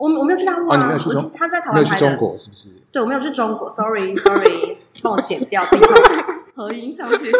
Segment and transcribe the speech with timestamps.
[0.00, 2.06] 我我没有去大陆啊，哦、你没有去中我是他在台湾没有去拍的。
[2.08, 2.70] 中国是不是？
[2.90, 5.80] 对，我没有去中国，sorry sorry，帮我剪掉这一
[6.56, 7.30] 合影上去。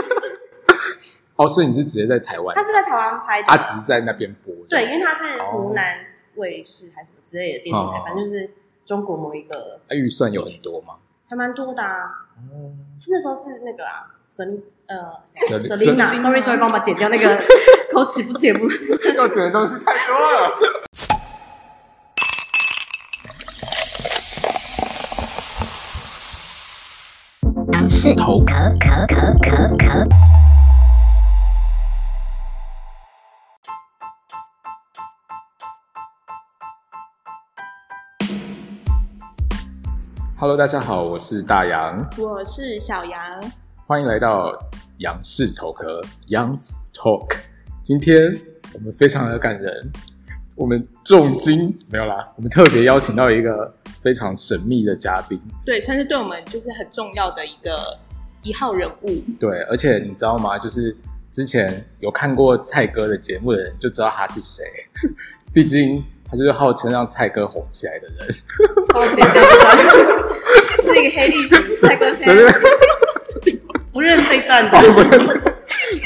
[1.36, 2.54] 哦，所以你是直接在台湾？
[2.54, 4.54] 他是在台湾拍的，他只是在那边播。
[4.68, 6.00] 对，因为他是湖南
[6.34, 8.50] 卫视还是什么之类的电视台，哦、反正就是
[8.84, 9.80] 中国某一个。
[9.88, 10.96] 那预算有很多吗？
[11.30, 11.95] 还蛮多的啊。
[12.52, 14.96] 哦，是那时候是那个啊，神呃
[15.27, 17.42] ，Selina sorry sorry，帮我把剪掉那个
[17.90, 18.68] 口齿不清不。
[19.16, 20.52] 要剪的东西太多了。
[28.00, 30.08] 杨氏头壳壳壳壳壳。
[40.39, 43.20] Hello，大家好，我是大杨，我是小杨，
[43.86, 44.50] 欢迎来到
[45.00, 47.36] 杨氏头壳 Young's Talk。
[47.83, 48.34] 今天
[48.72, 49.92] 我们非常的感人，
[50.61, 57.98] 我们重金没有啦，我们特别邀请到一个非常神秘的嘉宾，对，算是对我们就是很重要的一个
[58.42, 59.22] 一号人物。
[59.39, 60.58] 对，而且你知道吗？
[60.58, 60.94] 就是
[61.30, 64.62] 之前有看过蔡哥的节目的人就知道他是谁，
[65.55, 68.28] 毕竟他就是号称让蔡哥红起来的人。
[68.92, 69.34] 好简单。
[70.92, 72.34] 是一个黑历史，蔡哥现在
[73.95, 75.49] 不认这一段的。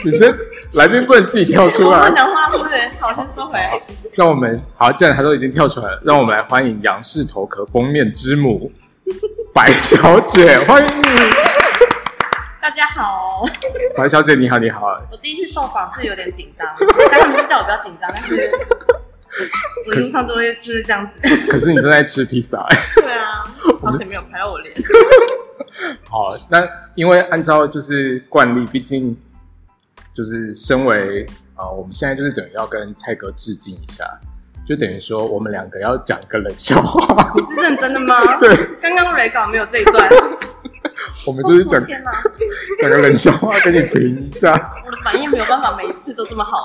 [0.04, 0.30] 你先，
[0.72, 1.98] 来宾不能自己跳出来。
[1.98, 3.80] 我不能话不是，好，先收回来。
[4.12, 8.70] 让我们好，既然他都已经跳出来了，让我们来欢迎杨氏头壳封面之母
[9.54, 11.02] 白小姐，欢迎你。
[12.60, 13.46] 大家好，
[13.96, 14.88] 白小姐你好，你好。
[15.10, 16.68] 我第一次受访是有点紧张，
[17.10, 18.52] 但他们是叫我不要紧张，但是
[19.86, 21.12] 我路上都会就是这样子。
[21.48, 22.62] 可是你正在吃披萨。
[22.96, 23.42] 对啊，
[23.80, 24.74] 好险没有拍到我脸。
[26.10, 26.62] 好，那
[26.94, 29.16] 因为按照就是惯例，毕竟
[30.14, 31.26] 就是身为
[31.56, 34.08] 啊、呃，我们现在就是等于要跟蔡哥致敬一下，
[34.64, 37.32] 就等于说我们两个要讲一个冷笑话。
[37.34, 38.38] 你是认真的吗？
[38.38, 38.48] 对，
[38.80, 40.08] 刚刚雷稿没有这一段。
[41.26, 44.52] 我们就是讲讲个冷笑话跟你评一下。
[44.86, 46.64] 我的反应没有办法每一次都这么好。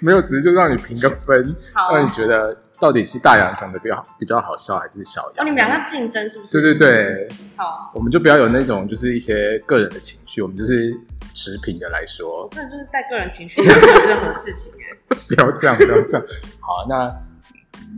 [0.00, 5.44] 没有，只是就让你评个分，好让你觉得到底是大洋讲的比较比较好笑，还是小杨？
[5.44, 6.60] 哦，你们两个竞争是不是？
[6.60, 10.92] 对对对，好，我们就不要有那种就是一些个人的情绪，我们就是
[11.34, 12.48] 持平的来说。
[12.52, 15.16] 那就是带个人情绪做任何事情哎。
[15.28, 16.26] 不要这样，不要这样。
[16.60, 17.10] 好，那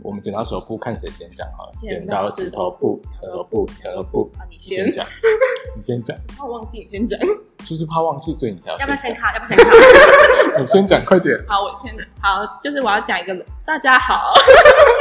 [0.01, 1.71] 我们剪刀石头布，看谁先讲好了。
[1.81, 4.31] 剪刀石头布，石布，石布。
[4.49, 5.05] 你先讲，
[5.75, 6.15] 你先讲。
[6.37, 7.19] 怕忘记，你先讲。
[7.65, 8.79] 就是怕忘记，所以你才要。
[8.79, 9.33] 要不要先卡？
[9.33, 10.59] 要不要先卡？
[10.59, 11.37] 你先讲，快点。
[11.47, 11.93] 好，我先。
[12.21, 13.45] 好，就是我要讲一个。
[13.65, 14.33] 大家好，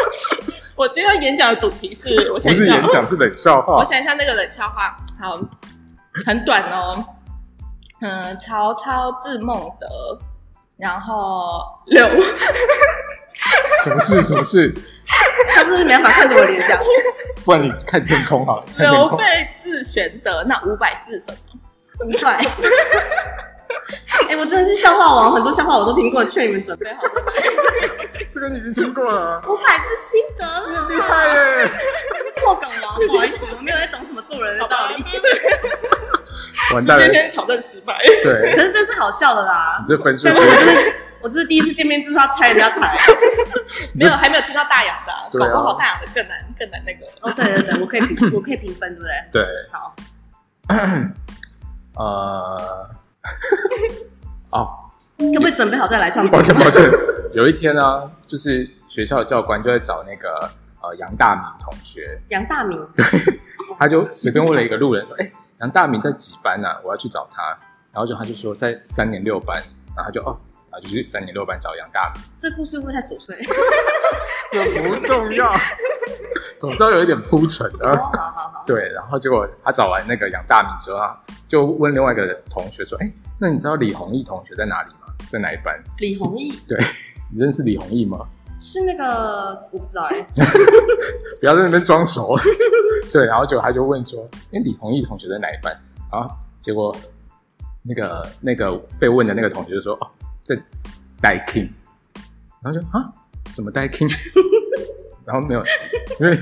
[0.76, 3.76] 我今天演讲的主题是，我想不是演讲，是冷笑话。
[3.76, 5.40] 我想一下那个冷笑话，好，
[6.26, 7.04] 很短哦。
[8.02, 9.86] 嗯，曹操字孟德，
[10.78, 12.06] 然后 刘。
[13.84, 14.22] 什么事？
[14.22, 14.74] 什么事？
[15.48, 16.78] 他是不是没办法看着我脸讲？
[17.44, 18.64] 不然你看天空好了。
[18.78, 19.24] 刘备
[19.62, 21.36] 字玄德，那五百字什么？
[22.06, 22.44] 五百。
[24.28, 27.02] 哎，我真的是笑话王，很多笑话我都听过，劝你们准备好。
[28.32, 29.42] 这个你已经听过了。
[29.48, 31.70] 五百字心得，你很厉害耶！
[32.36, 35.04] 破梗王，不好意思，我没有在懂什么做人的道理。
[36.74, 37.98] 完蛋了，今天挑战失败。
[38.22, 39.78] 对，可是这是好笑的啦。
[39.80, 42.96] 你这分数，我就是我这是第一次见面，就是要拆人家台。
[43.94, 47.06] 没有，还没有听到大洋的，搞不好大洋的更难，更难那个。
[47.20, 49.12] 哦，对对对，我可以评，我可以评分，对不对？
[49.32, 49.46] 对。
[49.70, 49.94] 好。
[51.96, 52.88] 呃，
[54.50, 54.70] 哦，
[55.18, 56.28] 可不可以准备好再来上？
[56.30, 56.80] 抱歉抱歉，
[57.34, 60.48] 有一天呢，就是学校的教官就在找那个
[60.80, 62.20] 呃杨大明同学。
[62.28, 62.78] 杨大明。
[62.94, 63.04] 对，
[63.76, 66.68] 他就随便问了一个路人说：“哎，杨大明在几班呢？
[66.84, 67.56] 我要去找他。”
[67.92, 69.60] 然后就他就说在三年六班，
[69.96, 70.38] 然后他就哦，
[70.70, 72.22] 然后就去三年六班找杨大明。
[72.38, 73.36] 这故事会不会太琐碎？
[74.52, 75.52] 这不重要，
[76.58, 77.96] 总是要有一点铺陈的。
[77.96, 78.62] 好好好。
[78.64, 85.12] 对，然后结果他找完那个杨大明之后啊，就问另外一个同学说：“哎，那你知道李弘毅同学在哪里吗？
[85.30, 86.60] 在哪一班？”李弘毅。
[86.68, 86.78] 对，
[87.32, 88.24] 你认识李弘毅吗？
[88.60, 90.20] 是那个我不知道哎。
[91.40, 92.36] 不要在那边装熟。
[93.12, 95.76] 对，然后结果他就问说：“哎，李弘毅同学在哪一班？”
[96.10, 96.28] 啊，
[96.60, 96.94] 结果
[97.82, 100.06] 那个那个被问的那个同学就说：“哦，
[100.44, 100.56] 在
[101.20, 101.68] 代 king。”
[102.62, 103.10] 然后就啊。
[103.50, 104.08] 什么代 king？
[105.26, 105.64] 然后没有，
[106.20, 106.38] 因为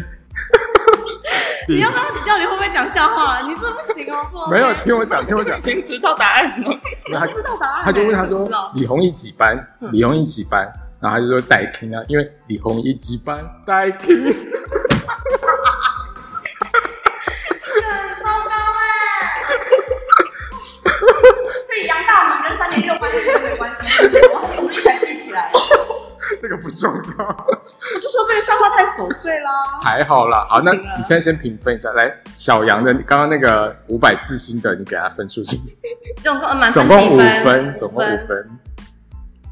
[1.66, 2.02] 你要不要？
[2.12, 3.40] 你到底会不会讲笑话？
[3.48, 6.78] 你这不行哦，没有听我讲，听我讲，已经知道答案了。
[7.18, 9.56] 他知道答案，他就问他说：“李弘毅几班？
[9.90, 10.70] 李弘毅几班？”
[11.00, 13.44] 然后他就说：“代 king 啊，因为李弘毅几班？
[13.64, 14.34] 代 king。”
[17.80, 18.82] 很糟糕哎！
[21.64, 23.86] 所以杨大明跟三年六班有没有关系？
[24.32, 25.52] 我很努力才记起来。
[26.42, 27.00] 这个不重要。
[27.00, 29.50] 我就说这个笑话太琐碎啦。
[29.82, 35.56] 还好啦，好，那你现在先评分一下，来，小杨的刚刚那个五百字星的，你给他分数是？
[36.22, 38.58] 总共总共五分，总共五分。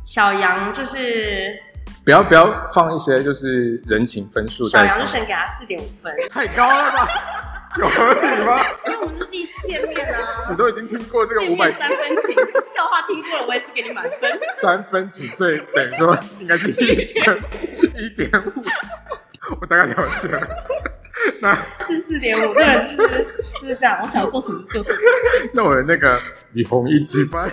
[0.06, 1.52] 小杨就是
[2.04, 7.08] 不要不要放一些就是人情分数小在上面，杨就先给他四点五分，太高了吧？
[7.76, 8.64] 有合理吗？
[8.86, 10.56] 因为我们是第一次见面啊你。
[10.56, 12.34] 都已经听过这个五百面三分情，
[12.72, 14.40] 笑话听过了，我也是给你满分。
[14.62, 16.74] 三分情，所以等于说应该是一
[17.12, 17.42] 点
[17.96, 18.64] 一点五。
[19.60, 20.46] 我大概了解了。
[21.40, 23.26] 那是四点五，这个人就是
[23.60, 25.50] 就是这样，我想做什么就做什么。
[25.52, 26.18] 那我的那个
[26.52, 27.50] 李红一级班，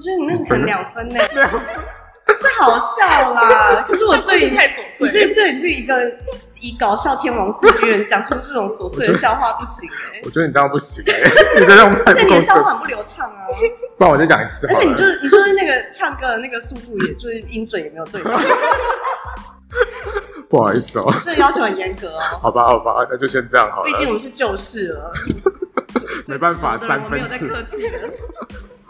[0.00, 1.20] 我觉得你那个才两分呢，
[2.38, 3.84] 是好笑啦。
[3.86, 6.10] 可是我对你太琐你碎这对你这一个
[6.58, 11.20] 以搞笑天王自居，讲出这种琐碎的笑话不行哎、我觉得你这样不行哎、
[11.60, 12.40] 你的这种太这你的。
[12.40, 13.44] 笑话很不流畅啊！
[13.98, 14.66] 不然我再讲一次。
[14.68, 18.22] 而且你就是你就是那个唱歌的那个速度，也就是音准也没有对，
[20.48, 22.20] 不好意思哦，这个要求很严格哦。
[22.40, 23.86] 好吧好吧，那就先这样好了。
[23.86, 25.12] 毕竟我们是旧事了，
[26.26, 27.54] 没办法，对三我没有在分制。
[27.54, 27.98] 客气的。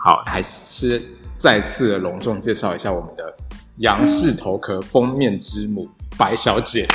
[0.02, 1.02] 好，还是
[1.36, 3.36] 再次隆重介绍一下我们的
[3.78, 5.86] 杨氏头壳封面之母
[6.16, 6.86] 白小姐。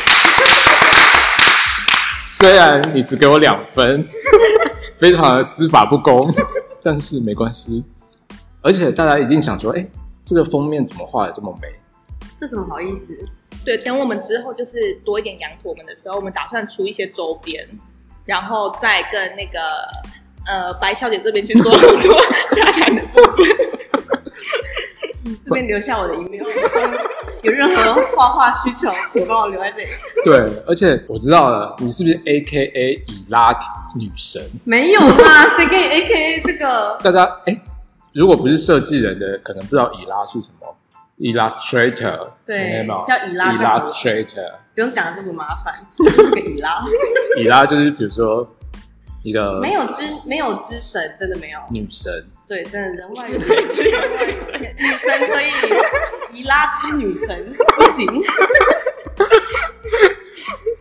[2.40, 4.08] 虽然你只给我两分，
[4.98, 6.34] 非常的司法不公，
[6.82, 7.84] 但是没关系。
[8.64, 9.88] 而且大家一定想说，哎、
[10.26, 11.68] 这个封面怎么画的这么美？
[12.40, 13.14] 这怎么好意思？
[13.64, 17.68] 对，等我们之后就是多一点羊驼们的时候，我们打算出一些周边，
[18.26, 19.60] 然后再跟那个
[20.48, 22.20] 呃白小姐这边去做做
[22.52, 23.46] 洽谈的部分。
[25.42, 26.46] 这边留下我的 email，
[27.42, 29.88] 有任何画画需求，请帮我留在这里。
[30.24, 33.52] 对，而且我知道了，你是不是 A K A 以拉
[33.96, 34.42] 女神？
[34.64, 36.98] 没有啦，谁给你 AKA 这个？
[37.04, 37.60] 大家哎，
[38.14, 40.76] 如果不是设计人的，可能不知道以拉是什么。
[41.18, 46.84] Illustrator，对有没有叫以拉 Illustrator，不用讲的这么麻烦，就是个以拉。
[47.40, 48.48] 以拉就是比如说
[49.26, 51.60] 一个没有之没有之神，真的没有。
[51.72, 52.14] 女神，
[52.48, 53.46] 对，真的人外人女
[55.00, 55.48] 神可以，
[56.32, 58.06] 伊拉之女神 不行，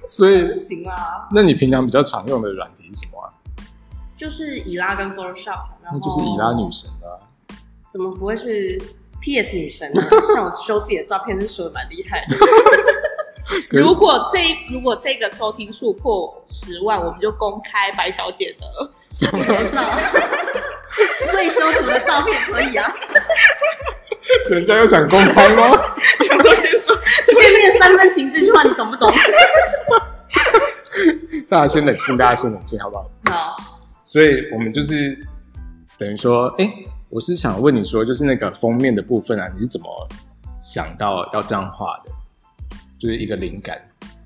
[0.06, 1.26] 所以不行啦。
[1.32, 3.32] 那你平常比较常用的软体是什么啊？
[4.14, 7.16] 就是伊拉跟 Photoshop，那就是伊拉女神啊。
[7.90, 8.78] 怎么不会是
[9.22, 10.02] PS 女神呢？
[10.34, 12.36] 像我修自己的照片是修的蛮厉害的。
[13.70, 14.38] 如果这
[14.72, 18.90] 如果这个收听数破十万，我们就公开白小姐的。
[19.10, 19.44] 什么？
[21.34, 22.92] 未修图的照片可以啊。
[24.48, 25.70] 人家又想公开吗？
[26.26, 26.96] 想说先说，
[27.38, 29.12] 见面三分情这句话你懂不懂？
[31.48, 33.10] 大家先冷静，大家先冷静，好不好？
[33.26, 33.56] 好，
[34.04, 35.18] 所以我们就是
[35.98, 36.72] 等于说，哎、
[37.10, 39.86] 我是想问你说，就是那个封面的部分啊，你是怎么
[40.62, 42.12] 想到要这样画的？
[42.98, 43.80] 就是一个灵感。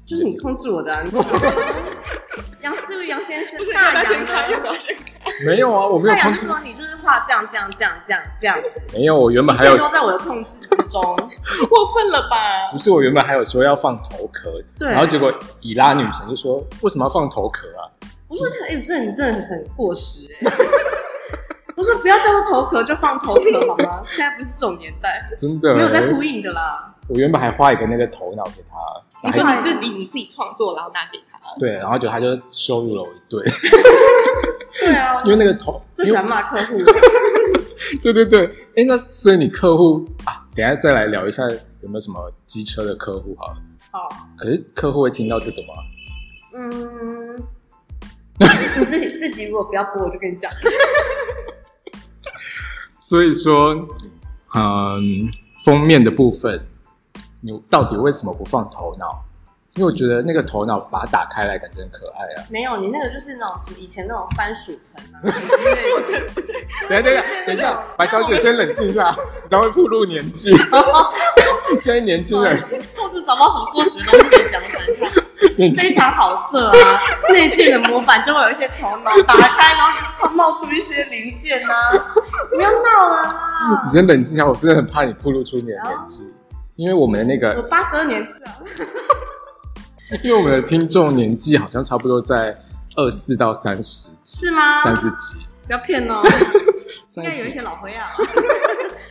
[0.06, 1.02] 就是你控制我的、啊。
[1.04, 1.10] 你
[2.64, 4.50] 杨这位杨先生，大要先看？
[4.50, 5.04] 要杨先看？
[5.44, 6.16] 没有啊，我没有控制。
[6.16, 11.02] 大杨就说你就是画这样这样这样这样这样子，没有，我原本一还有切都在我的控制之中。
[11.68, 12.78] 过分了吧不？
[12.78, 17.84] 是我原本还有说要放头壳，对然后结果以拉女神就说为什么要放头壳啊？
[18.28, 20.50] 我说哎、欸，这你真的很过时哎、
[21.78, 24.02] 我说不要叫做头壳，就放头壳好吗？
[24.04, 26.92] 现在不是这种年代，真的没有在呼应的啦。
[27.08, 28.76] 我原本还画一个那个头脑给他，
[29.22, 31.38] 你说你自己你自己创作，然后拿给他。
[31.58, 33.42] 对，然后就他就羞辱了我一顿，
[34.80, 36.92] 对啊， 因为那个头，最喜欢骂客户 了。
[38.02, 43.56] 对对对，哎，那所以你客户啊，等下再来聊一下有没有什么机车的客户好了。
[43.92, 45.74] 好，可是客户会听到这个吗？
[46.54, 47.36] 嗯，
[48.78, 50.50] 你自己自己如果不要播，我就跟你讲。
[53.08, 53.74] 所以说，
[54.54, 55.32] 嗯，
[55.64, 56.62] 封面的部分，
[57.40, 59.24] 你到底为什么不放头脑？
[59.76, 62.44] 因为我觉得那个头脑把它打开来，感觉很可爱啊。
[62.50, 65.24] 没有，你那个就是那种什么以前那种番薯藤啊。
[66.86, 70.54] 等一下，等一下，等一下，白小姐先冷静一下，你等会暴露年纪。
[71.80, 72.60] 现在年轻人，
[72.94, 75.06] 控制找不到什么过时的东西可以讲，我想一下。
[75.06, 75.27] 年轻
[75.74, 77.00] 非常好色啊！
[77.30, 81.74] 内建的模板就会有一些头脑打开，然后冒出一些零件啊！
[82.50, 83.90] 不要闹了啦你！
[83.92, 86.32] 先冷静一下，我真的很怕你暴露出你的年纪，
[86.76, 88.54] 因为我们的那个，我八十二年次啊，
[90.22, 92.56] 因为我们的听众年纪好像差不多在
[92.96, 94.82] 二四到三十，是吗？
[94.82, 96.22] 三十几，不要骗哦，
[97.16, 97.24] 应。
[97.24, 98.06] 该有一些老灰啊。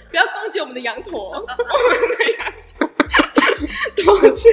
[0.09, 2.76] 不要攻击我们的羊驼， 我们的羊驼
[4.05, 4.47] 都是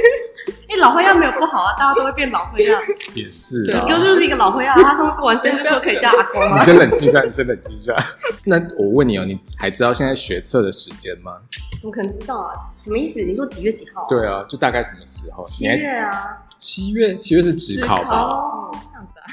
[0.68, 2.80] 哎，老灰样没有不好啊，大家都会变老灰样。
[3.14, 3.86] 也是对，啊。
[3.86, 6.64] 哥就是一个老灰样，他说过完生日就说可以叫阿公你啊。
[6.64, 7.94] 先冷静一下，你先冷静一下。
[8.44, 11.32] 那我问你哦，你还知道现在学测的时间吗？
[11.80, 12.54] 怎么可能知道啊？
[12.74, 13.20] 什么意思？
[13.22, 15.42] 你说几月几号？，对啊，就大概什么时候？
[15.44, 16.38] 七月啊。
[16.58, 18.20] 七月，七月是职考吧？
[18.20, 19.26] 哦，这样子啊。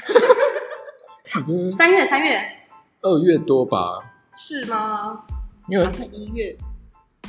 [1.48, 2.40] 嗯三月，三月
[3.00, 3.98] 二月多吧？
[4.36, 5.22] 是吗？
[5.68, 6.56] 因为好像一月。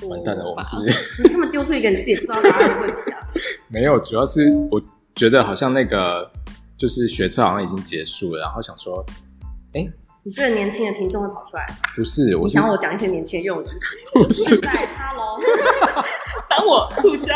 [0.08, 3.20] 完蛋了，我们是不是 他们丢出一个你自己不知道答案的问题啊？
[3.70, 3.98] 没有？
[4.00, 4.82] 主要是我
[5.16, 6.30] 觉得好像那个
[6.78, 9.06] 就是学测好像已经结束了，然后想说，
[9.74, 9.88] 哎，
[10.24, 11.66] 你觉得年轻的听众会跑出来？
[11.96, 13.68] 不是，我想我讲一些年轻的用语？
[14.14, 15.40] 不是在 Hello。
[16.50, 17.34] 当我塑胶，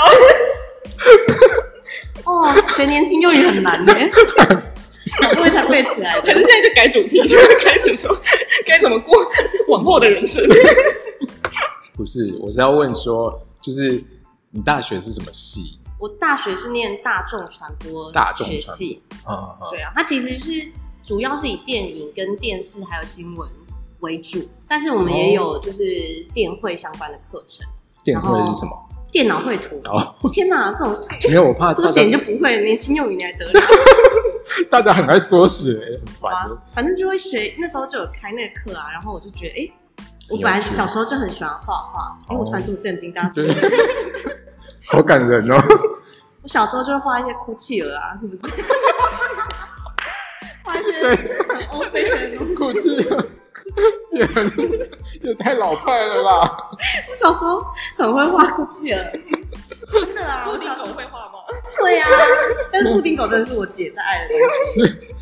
[2.25, 6.21] 哦，学年轻用语很难呢，因为才背起来的。
[6.21, 8.15] 可是现在就改主题，就是开始说
[8.65, 9.15] 该怎么过
[9.69, 10.43] 往后的人生。
[11.97, 14.01] 不是，我是要问说，就是
[14.51, 15.79] 你大学是什么系？
[15.99, 20.71] 我大学是念大众传播大众传播学系，啊啊，对啊，它其实是
[21.03, 23.49] 主要是以电影跟电视还有新闻
[24.01, 25.83] 为主，但是我们也有就是
[26.35, 27.65] 电绘相关的课程，
[28.03, 28.77] 电绘是什么？
[29.11, 29.81] 电脑绘图。
[29.85, 30.95] 哦，天哪，这种
[31.29, 33.51] 没有，我怕大缩写你就家不会，年轻用语你还得了？
[34.69, 35.71] 大家很爱缩写，
[36.05, 36.31] 很烦。
[36.31, 39.73] 啊，反正就会学，那时候就有开那个课啊，然后我就觉得，哎、
[40.29, 43.62] 我本来小时候就很喜欢画画，哎、我突然这么震惊，大家是不是
[44.89, 45.55] 好感人哦！
[46.43, 48.53] 我小时候就会画一些哭泣儿啊，是不是？
[50.63, 52.55] 画一些对很欧美的东西。
[52.55, 52.96] 哭泣
[54.13, 54.51] 也很
[55.22, 56.69] 也太老派了吧？
[57.10, 57.63] 我小时候
[57.98, 59.12] 很会画哭泣儿，
[59.91, 60.46] 真的啊！
[60.50, 61.39] 我小狗会画吗？
[61.79, 62.10] 对啊，
[62.72, 64.38] 但是布丁狗真的是我姐在爱的东
[64.86, 65.15] 西。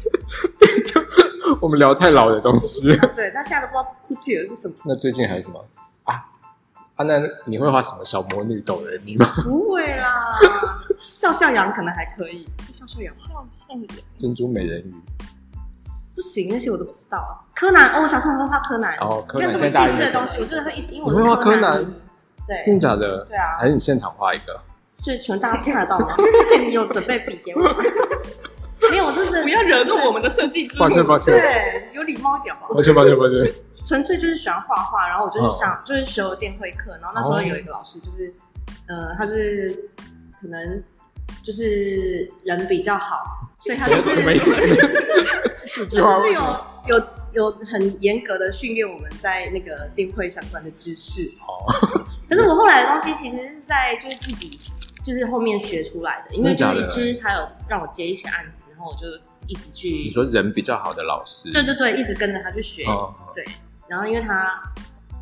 [1.62, 3.08] 我们聊太老的东西了。
[3.16, 4.74] 对，但现在都不知道哭泣的是什么。
[4.86, 5.64] 那最近还有什么
[6.04, 6.14] 啊？
[6.96, 9.28] 啊，那你会画什么小魔女哆来咪吗？
[9.44, 10.38] 不会啦，
[11.00, 13.22] 笑笑羊可能还可以，是笑笑羊吗？
[13.58, 13.88] 像像人
[14.18, 14.96] 珍珠美人鱼
[16.16, 17.44] 不行，那些我都不知道啊。
[17.54, 18.96] 柯南哦，我小时候很会画柯南。
[19.02, 21.94] 哦，柯南你看这么细致的东西，我真的会一直，因为我会画柯柯南迷
[22.48, 23.26] 对，真的假的？
[23.26, 24.58] 对啊还是你现场画一个？
[25.04, 26.16] 就全大家是看得到吗？
[26.18, 27.72] 而且你有准备笔给我吗？
[28.92, 32.62] 没有，我就是不要惹怒我们的设计师抱歉抱歉，对，有礼貌一点吧。
[32.74, 33.54] 抱歉抱歉抱歉。
[33.86, 38.34] 纯粹就是喜欢画画，然后我就是嗯想，就是学了电绘课，然后那时候有一个老师，就是，
[38.88, 39.92] 呃，他是
[40.42, 40.84] 可能
[41.44, 43.24] 就是人比较好，
[43.60, 44.46] 所以他就是什么意思？
[45.78, 46.42] 这句话就是有
[46.88, 51.32] 有有很严格的训练我们在那个电绘相关的知识。
[51.48, 51.72] 哦，
[52.28, 54.60] 可是我后来的东西其实是在就是自己
[55.06, 59.06] 就是后面学出来的，因为就是就是他有让我接一些案子，然后我就
[59.46, 62.84] 一直去你，说人比较好的老师，对对对，一直跟着他去学。
[62.86, 63.46] 哦，对，
[63.88, 64.60] 然后因为他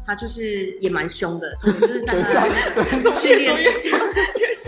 [0.05, 3.99] 他就是也蛮凶的，所以就是在他的训练之下，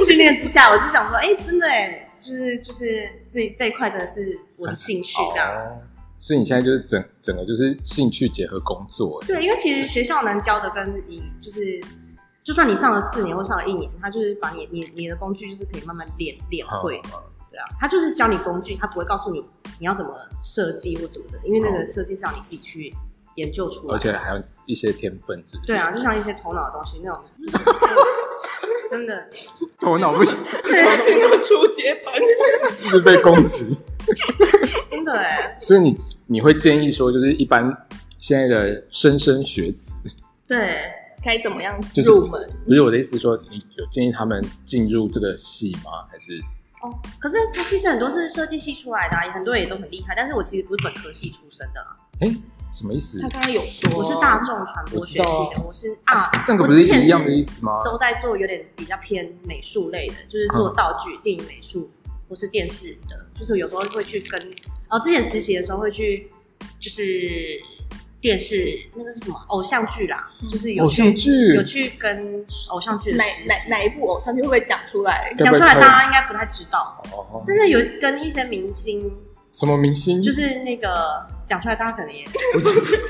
[0.06, 5.50] 训练之下，我就想说，哎、真的哎，就是就是这这一块真的是我的兴趣这样。
[5.50, 5.80] 哦，
[6.18, 11.82] 所以你现在就是整整个就是兴趣结合工作，对，因为其实学校能教的跟你就是，
[12.46, 17.02] 就算你上了四年或上了一年，他就是把你你你的工具就是可以慢慢练练会。
[17.06, 17.20] 嗯
[17.52, 19.40] 对啊，他就是教你工具，他不会告诉你
[19.80, 20.12] 你要怎么
[20.44, 22.94] 设计或什么的，因为那个设计是要你自己去
[23.36, 23.94] 研究出来的。
[23.94, 25.68] 而且还有一些天分，是不是？
[25.68, 27.24] 对啊，就像一些头脑的东西那种，
[28.92, 29.30] 真的，
[29.80, 32.14] 头脑不行， 对，进入初阶班，
[32.84, 33.78] 一直被攻击。
[34.90, 35.96] 真的哎，所以你
[36.28, 37.66] 你会建议说，就是一般
[38.18, 39.94] 现在的莘莘学子，
[40.46, 40.92] 对，
[41.26, 42.48] 该怎么样就是入门？
[42.66, 46.06] 不是我的意思说，你有建议他们进入这个系吗？
[46.10, 46.40] 还是
[46.82, 52.36] 哦，可是他其实很多是设计系出来的、啊，很多人也都很厉害，但是我其实不是本科系出身的啦，哎
[52.72, 53.30] 什么意思他？
[53.30, 57.82] 刚刚有说，我是大众传播学系的，我是啊，那个不是我之前一样的意思吗？
[57.84, 61.90] 都在做有点比较偏美术类的，就是做道具、电影美术
[62.30, 66.30] 或是电视的，就是有时候会去跟，然后之前实习的时候会去，
[66.80, 67.02] 就是
[68.26, 68.56] 电视
[68.96, 75.32] 那个是什么偶像剧啦，就是有偶去像剧有去跟偶像剧的哪实习哪哪一部偶像剧会不会讲出来？
[75.38, 79.14] 讲出来大家应该不太知道，哦，但是有跟一些明星，
[79.52, 80.20] 什么明星？
[80.24, 82.26] 就是那个讲出来大家可能也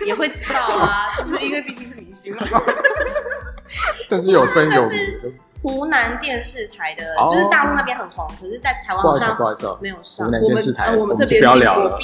[0.05, 2.45] 也会知道啊，就是因为毕竟是明星嘛。
[4.11, 5.33] 但是有分有那名是
[5.65, 10.31] 湖南电视台的，哦就是大陆那边很红，可是在台湾不好意思，不好意思哦，没有上湖。
[10.31, 11.97] 南我们电视台，呃我们这边就不要聊了。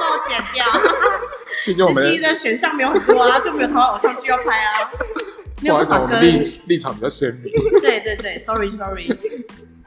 [0.00, 0.66] 帮我剪掉。
[1.64, 4.90] 毕竟我们实习的选项没有很多啊，就没有台湾偶像剧要拍啊，
[5.60, 6.18] 没不好意思，有办法跟。
[6.18, 7.52] 我们立立场比较鲜明。
[7.80, 9.08] 对对对，sorry sorry。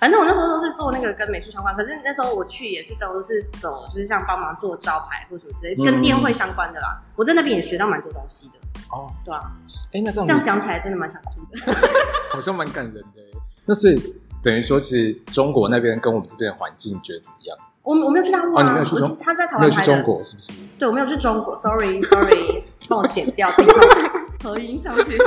[0.04, 7.02] 反正我那时候都是做那个跟美术相关，可是那时候我去也是都是走，就是像帮忙做招牌或什么之类，跟店会相关的啦。
[7.16, 8.56] 我在那边也学到蛮多东西的，
[8.92, 9.50] 哦，对啊，
[9.94, 11.74] 哎，那这样这样想起来真的蛮想哭的。
[12.30, 13.22] 好像蛮感人的。
[13.66, 17.58] 那所以等于说，其实中国那边跟我们这边的环境觉得怎么样？
[17.84, 20.52] 我我没有去大陆啊，哦你没有去他在台湾没有去中国是不是？
[20.78, 23.50] 对，我没有去中国，sorry sorry，帮我剪掉
[24.44, 25.18] 合音上去。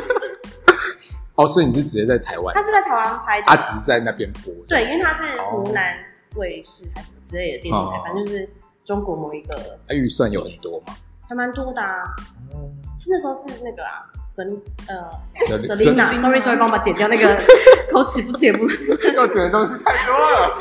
[1.36, 2.62] 哦，所以你是直接在台湾他？
[2.62, 4.52] 是在台湾拍的，他只是在那边播。
[4.66, 5.96] 对，因为他是湖南
[6.36, 8.48] 卫视还是什么之类的电视台，哦反正就是
[8.84, 9.54] 中国某一个，
[9.86, 10.94] 他预算有很多吗？
[11.28, 11.94] 还蛮多的啊。
[12.98, 14.94] 是那时候是那个啊，神呃
[15.68, 17.36] Selina Selina，sorry sorry，帮我把剪掉那个
[17.92, 18.66] 口齿不清不
[19.14, 20.56] 要剪的东西太多了。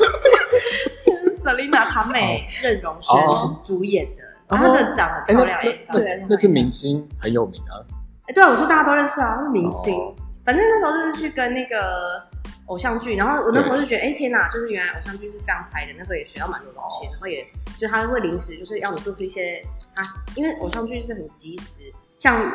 [1.42, 7.80] Selina 唐美任容哦萱主演的，哦然后她真的长得漂亮，也长那得很那那这明星很有名啊。
[8.28, 10.14] 哎，对啊，我说大家都认识啊，他是明星。
[10.46, 12.22] 哦反正那时候就是去跟那个
[12.66, 15.92] 偶像剧，然后我那时候就觉得，哎天哪，就是原来偶像剧是这样拍的。
[15.98, 17.44] 那时候也学到蛮多东西，然后也
[17.78, 19.60] 就他会临时就是要你做出一些
[19.94, 20.02] 啊，
[20.36, 22.48] 因为偶像剧是很及时，像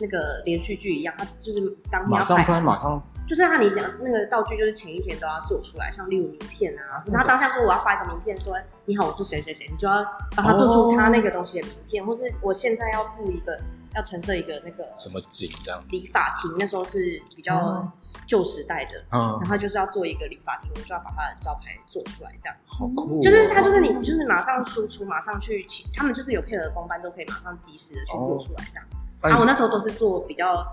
[0.00, 10.04] 那个连续剧一样，他就是当天要拍，马上拍，马上就是他你那个道具就是前一天都要做出来，像例如名片啊，就是他当下说我要发一个名片，说你好，我是谁谁谁，你就要
[10.36, 13.58] 帮他做出他那个东西的名片，或是我现在要布一个
[13.96, 15.84] 要陈设一个那个什么景这样？
[15.90, 17.90] 理发厅，那时候是比较
[18.26, 22.56] 旧时代的，嗯然，后就是要做一个理发厅，我就要把它的招牌做出来，这样。
[22.66, 23.22] 好酷哦。
[23.22, 28.86] 就是他就是你就是马上输出，马上去请，他们就是有配合的工班，都可以马上及时的去做出来这样。
[29.22, 30.64] 然后我那时候都是做比较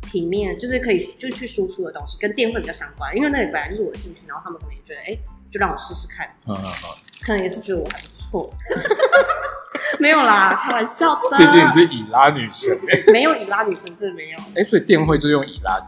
[0.00, 5.18] 平面，就是可以就是去输出的东西，跟电绘比较相关，因为那里本来就是我的兴趣，然后他们可能也觉得，哎，
[5.50, 8.50] 就让我试试看，嗯嗯嗯，可能也是觉得我还不错。
[10.00, 11.36] 没有啦， 开玩笑的。
[11.38, 14.38] 毕竟你是以拉女神哎，没有以拉女神，真的没有。
[14.56, 15.78] 哎，所以电绘就用以拉。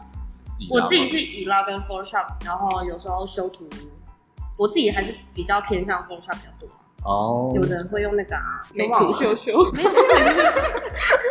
[0.58, 3.68] 以拉我自己是以拉跟 Photoshop，然后有时候修图，
[4.56, 6.68] 我自己还是比较偏向 Photoshop 比较多。
[7.04, 10.40] 哦，有人会用那个啊，美图秀秀，没有，就是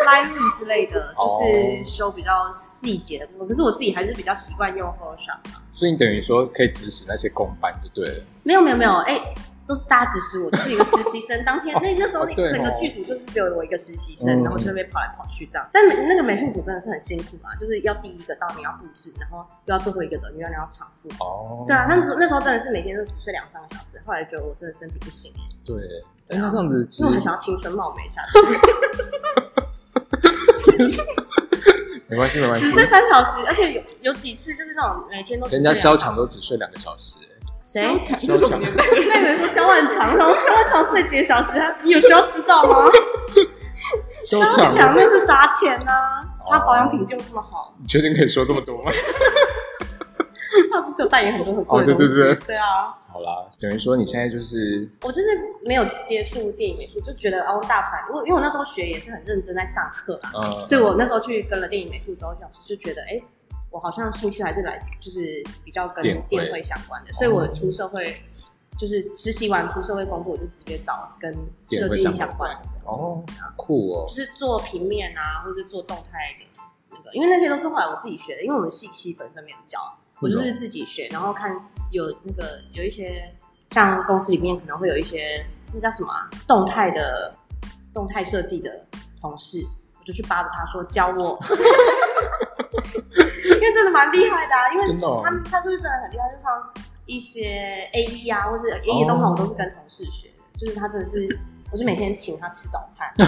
[0.05, 3.47] Lightroom 之类的，哦就是修比较细节的部分。
[3.47, 5.63] 可是我自己还是比较习惯用 Photoshop 啊。
[5.71, 8.23] 所以你等于说可以指使那些公班就对了。
[8.43, 9.17] 没有没有没有，哎、
[9.71, 11.45] 都是大家指使我，就是一个实习生。
[11.45, 12.51] 当天 那那时候哦对哦。
[12.51, 14.17] 整个剧组就是只有我一个实习嗯。
[14.27, 15.65] 生，然后就在那边跑来跑去这样。
[15.71, 21.07] 但美那个美术组真的是很辛苦啊，就是要第一个到你要布置，然后又要最后一个走，又要你要场布。
[21.23, 25.31] 哦，对啊，那时候那时候真的是每天都只睡两三个小时，后来觉得我真的身体不行，
[25.65, 25.81] 对，
[26.27, 28.39] 哎，那这样子我很想要青春貌美下去。
[32.07, 32.65] 没关系没关系。
[32.65, 37.15] 只睡系，三小时，而且有有几次就是那种每天都人家消场都只睡两个小时，
[37.71, 37.81] 谁？
[38.19, 38.61] 萧蔷
[39.07, 42.85] 那有人说萧万长，然后萧万长睡几个小时，他你有需要知道吗？
[44.25, 48.91] 萧萧强蔷，那是砸钱呐、哦他保养品就这么好，你确定可以说这么多吗？
[50.69, 52.13] 他不是有代言很多很贵哦对的东西？
[52.13, 55.27] 对对对啊，好啦，等于说你现在就是我就是
[55.63, 63.23] 没有接触电影美术，就觉得哦大传，我因为我那时候学也是很认真在上课啊，呃，所以我那时候去跟了电影美术之后，就觉得哎、诶
[63.71, 68.21] 我好像兴趣还是来自就是比较跟电绘相关的，所以我出社会
[68.77, 71.33] 就是实习完出社会工作，我就直接找跟
[71.69, 72.69] 设计相关的。
[72.85, 73.23] 哦，
[73.55, 79.79] 酷哦就，是做平面啊，或是做动态的那个，因为那些都是后来我自己学的，因为我们系系本身没有教，
[80.19, 81.55] 我就是自己学，然后看
[81.91, 83.33] 有那个有一些
[83.69, 87.33] 像公司里面可能会有一些那叫什么啊，动态的
[87.93, 88.85] 动态设计的
[89.21, 89.59] 同事，
[89.99, 91.39] 我就去扒着他说教我，
[93.55, 95.21] 因为真的蛮厉害的啊，因为真的哦。
[95.23, 96.51] 他们他就是真的很厉害，就像
[97.05, 101.39] 一些 A E 啊，或是 A E 东西我都是跟同事学的，就是他真的是，
[101.71, 103.07] 我就每天请他吃早餐。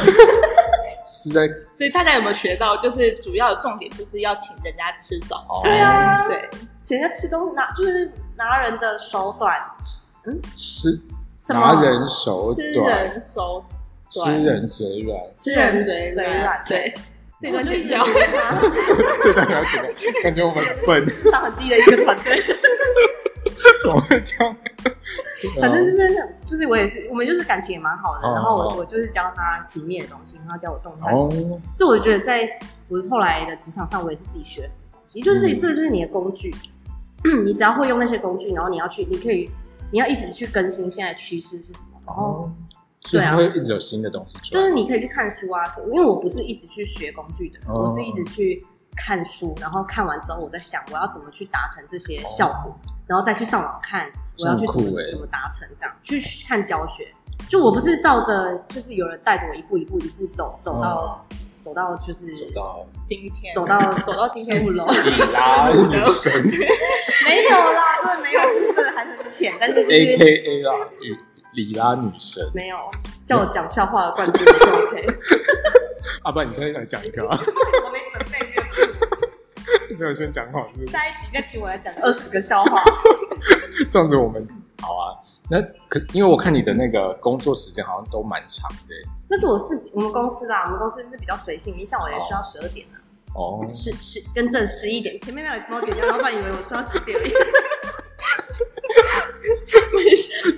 [1.05, 2.77] 是在所以大家有没有学到？
[2.77, 5.61] 就是主要的重点就是要请人家吃早哦。
[5.61, 5.71] 餐。
[5.71, 6.27] 对啊。
[6.27, 6.49] 对，
[6.81, 9.59] 请人家吃东西拿就是拿人的手短，
[10.25, 10.39] 嗯。
[10.55, 10.89] 吃
[11.37, 11.59] 什么？
[11.59, 13.65] 拿人手吃短，人手
[14.09, 16.93] 吃短，人嘴软，吃人嘴嘴软对，
[17.43, 18.05] 这段我就一直剪掉。
[18.05, 22.41] 觉得他这段要剪，感觉我们很笨，智商很低的一个团队。
[23.81, 24.55] 怎么会这样？
[25.59, 28.27] 反正就是就是我也是，我们就是感情也蛮好的。
[28.27, 31.41] 哦然后哦我我就是教他平面的东西，然后教我动态东西。
[31.75, 32.49] 所以我觉得在
[32.87, 36.55] 我后来的职场上，我也是自己学很多东西，就是嗯这就是你的工具，
[37.43, 39.49] 你只要会用那些工具，然后你要去，你可以
[39.91, 42.49] 你要一直去更新现在的趋势是什么，然后。
[43.03, 44.61] 哦，所以它会一直有新的东西出来。
[44.61, 52.75] 就是你可以去看书啊什么，因为我不是一直去学工具的，哦我是一直去看书，然后看完之后我在想我要怎么去达成这些效果，
[53.07, 57.07] 然后再去上网看我要去怎么怎么达成这样，去看教学。
[57.49, 61.21] 就我不是照着就是有人带着我一步一步一步走走到、哦
[61.63, 66.29] 走到就是走到今天走到 走到今天十五楼女神
[67.25, 70.71] 没有啦，真的没有，是真的还很浅，但是 A K A 啦，
[71.53, 72.47] 里里拉女神。
[72.53, 72.77] 没有
[73.25, 75.07] 叫我讲笑话的冠军也是 OK，
[76.23, 77.37] 啊，不然你现在来讲一个啊，
[77.85, 78.63] 我没准备没有。
[79.99, 80.91] 没有先讲好是不是？
[80.91, 82.83] 下一集再请我来讲二十个笑话。
[83.91, 84.45] 这样子我们
[84.81, 85.13] 好啊。
[85.49, 88.95] 那可因为我看你的那个工作时间好像都蛮长的。
[89.29, 92.97] 那是我自己，我们公司啦，我们公司是比较随性，你像我也需要十二点啊。
[93.35, 93.67] 哦。
[93.71, 97.19] 十十更正十一点，前面那个帮我点掉，老板以为我需要十点。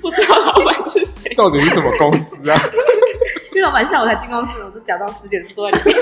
[0.01, 1.33] 不知道老板是谁？
[1.35, 2.59] 到底是什么公司啊？
[3.53, 5.95] 因为老板下午才进公司，我就假装十点坐在里面。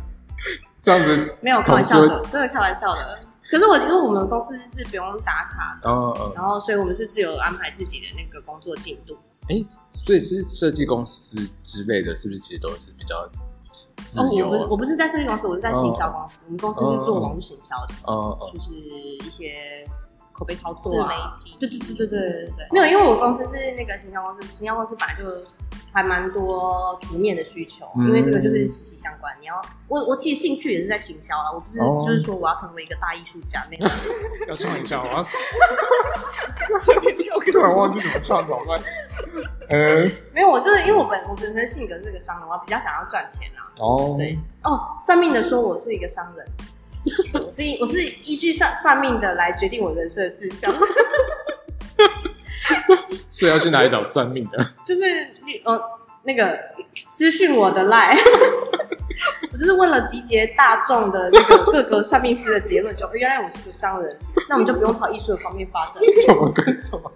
[0.82, 3.20] 这样子没有开玩笑的，真的开玩笑的。
[3.50, 9.18] 可是我因为我们公司是不用打卡的，然后所以我们是自由安排自己的那个工作进度。
[9.48, 9.62] 哎，
[9.92, 13.28] 所以是设计公司之类的，是不是其实都是比较
[14.06, 14.46] 自由？
[14.46, 16.36] 哦，我不是，我不是在设计公司，我是在行销公司。
[16.46, 17.94] 我们公司是做网络行销的，
[18.54, 18.72] 就是
[19.26, 19.84] 一些
[20.40, 21.56] 口碑操作自媒体。
[21.60, 25.24] 对对对对对对对，没有，因为我公司是那个行销公司，行销公司本来就。
[25.92, 29.34] 还蛮多图面的需求，因为这个就是息息相关。
[29.40, 33.90] 你要我，我其实兴趣也是在行销啦，我不是就是说我要成为一个大艺术家那个。
[34.46, 35.26] 要创造啊！
[37.34, 38.80] 我 突然忘记怎么创造了。
[39.68, 43.66] 嗯，没有，我就是因为我本我本身性格是个商人，我比较想要赚钱啊。
[43.80, 46.46] 哦，对哦，算命的说我是一个商人，
[47.34, 50.72] 我是我是依据算算命的来决定我人生的志向。
[53.28, 54.58] 所以要去哪里找算命的？
[54.86, 55.02] 就是
[55.64, 55.80] 呃，
[56.22, 56.58] 那个
[57.06, 58.18] 私讯我的 line，
[59.52, 64.16] 我就是问了集结大众的那个各个算命师的结论，就原来我是个商人，
[64.48, 65.94] 那我们就不用朝艺术的方面发展。
[66.26, 67.10] 什么跟什么？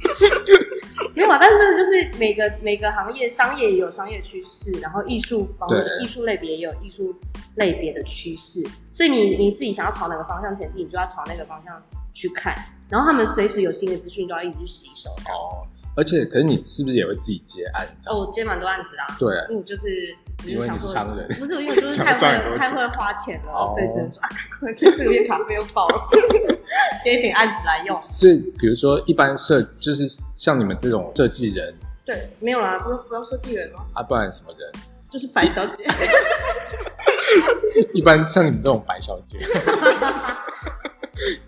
[1.14, 7.14] 没有啊，但是这就是每个每个行业，商业也有商业趋势，然后艺术方面艺术类别也有艺术
[7.56, 8.60] 类别的趋势，
[8.92, 11.82] 所以你你自己想要朝哪个方向前进，你就要朝那个方向
[12.12, 12.54] 去看。
[12.88, 15.10] 然后他们随时有新的资讯，都要一直去吸收。
[15.10, 17.86] 哦，而且可是你是不是也会自己接案？
[18.06, 19.14] 哦，我接蛮多案子的。
[19.18, 24.28] 对，嗯就是因为你是商人，不是因为 就是太会太会花钱了，所以只能说啊，
[24.76, 26.06] 这次有点卡费又爆了，
[27.02, 27.98] 接一点案子来用。
[28.02, 33.80] 所以比如说一般设就是像你们这种设计人，对，没有啦，不用不用设计人哦？
[33.94, 34.70] 啊，不然什么人？
[35.08, 35.84] 就是白小姐。
[37.92, 39.38] 一般像你们这种白小姐。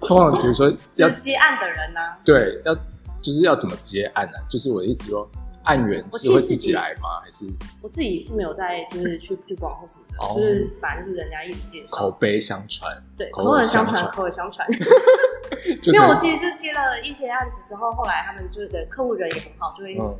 [0.00, 2.74] 通常比如说要接案的人呢、啊，对，要
[3.20, 4.40] 就是要怎么接案呢、啊？
[4.48, 5.28] 就是我的意思说，
[5.68, 7.20] 案源是会自己来吗？
[7.22, 7.46] 还是
[7.82, 14.66] 我自己是没有在就是去曝光或什么的，哦、就是反正就是人家一直介绍，口碑相传，对，口耳相传，口耳相传。
[15.84, 19.96] 因为我其实就接了一些案子之后，后来他们就是客户人也很好，就会。
[19.98, 20.16] 嗯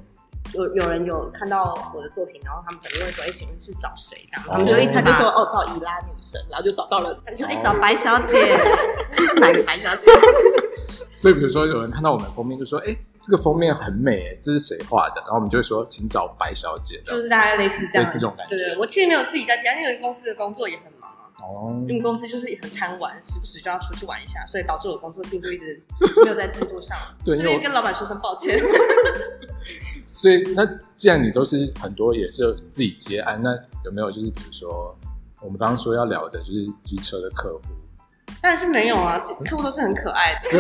[0.55, 8.57] 有有人有看到我的作品，然后他们可能会说：“哎，请问是找谁？”这样，他们就一猜就说：“哦，找伊拉女神。”然后就找到了，他就说：“哎，找白小姐，
[9.13, 10.11] 这 是哪个白小姐？”
[11.13, 12.97] 所以，比如说有人看到我们封面，就说：“哎，
[13.29, 18.57] 这个封面很美，哎，这是谁画的？”然后我们就会说：“请找白小姐。”就是大概类似这样，类似这种感觉。
[18.57, 21.11] 对对，我其实没有自己在家，因为公司的工作也很忙。
[21.43, 25.79] 哦，因为公司就是很贪玩，时不时就要出去玩一下，所以导致我工作进度一直
[26.25, 26.97] 没有在进度上。
[27.23, 28.59] 对，这边跟老板说声抱歉。
[30.07, 30.65] 所以，那
[30.97, 34.97] 既然你都是很多也是自己接案，那有没有就是比如说
[35.43, 37.61] 我们刚刚说要聊的就是机车的客户？
[38.41, 40.51] 当然是没有啊，客户都是很可爱的。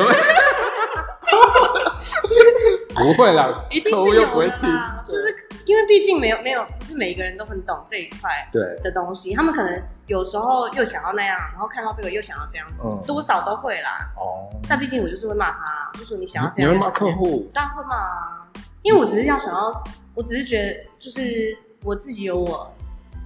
[2.95, 5.35] 不会啦， 一定是有的啦，就是
[5.67, 8.63] 因为毕竟没有没有不是每一个人都很懂这一块对。
[8.83, 14.11] 的东西，他们可能有时候又想要那样，然后看到这个又想要这样子，多少都会啦。
[14.17, 17.49] 哦，但毕竟我就是会骂他，就说你想要这样，你会骂客户？
[17.53, 18.49] 当然会骂啊，
[18.83, 22.73] 因为我只是要想要，我只是觉得就是我自己有我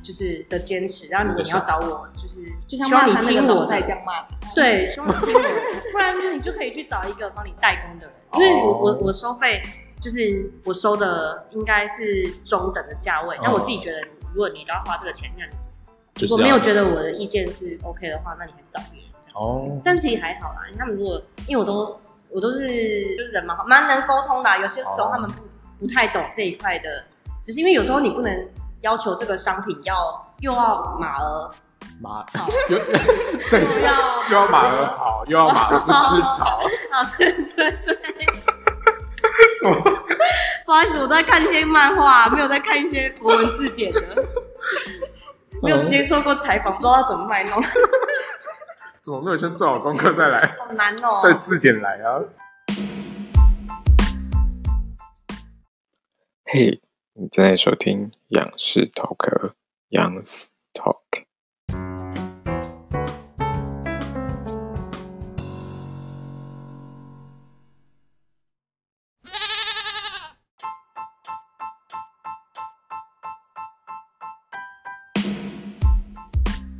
[0.02, 8.16] 就是的坚持，然后你要找我，就是就像骂他那个脑袋这样骂，对，希望你听我，不然就是你就可以去找一个帮你代工的人。
[8.34, 9.62] 因为我我我收费
[10.00, 14.00] 就是我收的应该是中等的价位，但我自己觉得，
[14.32, 15.52] 如果你都要花这个钱，那你
[16.20, 19.40] 如果没有觉得我的意见是 OK 的话，那你还是找别人这样。
[19.40, 22.58] 哦，但其实还好啦，他们如果因为我都我都是
[23.16, 25.42] 就是人蛮好，蛮能沟通的啊，有些时候他们不
[25.80, 27.04] 不太懂这一块的，
[27.42, 28.48] 只是因为有时候你不能
[28.82, 31.50] 要求这个商品要又要马儿。
[32.00, 32.78] 马好， 又
[33.50, 36.60] 对，又要又要马儿好，又要马儿不吃草。
[36.90, 37.98] 啊，对对对。
[40.64, 44.00] 不好意思，我都在看一些漫画，没有在看一些国文字典的，
[45.62, 47.62] 没有接受过采访，不知道怎么卖弄。
[49.00, 50.56] 怎么没有先做好功课再来？
[50.58, 51.20] 好难哦。
[51.22, 52.18] 带字典来啊。
[56.46, 56.80] 嘿，
[57.14, 59.54] 你正在收听杨式头壳
[59.90, 61.26] ，Young's Talk。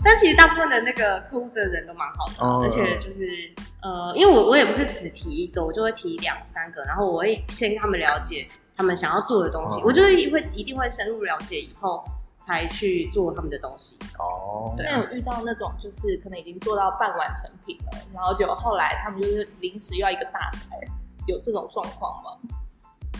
[0.03, 8.49] 但其实大部分的那个客户的人都蛮好的，而且就是呃，因为我我也不是只提一个，我就会提两三个，然后我会先跟他们了解
[8.83, 12.03] 他们想要做的东西，哦、我就是会一定会深入了解以后
[12.35, 13.97] 才去做他们的东西。
[14.19, 20.85] 哦，那有遇到那种就是可能已经做到半完成品了，然后就后来他们就是临时要一个大改，
[21.29, 22.59] 有这种状况吗？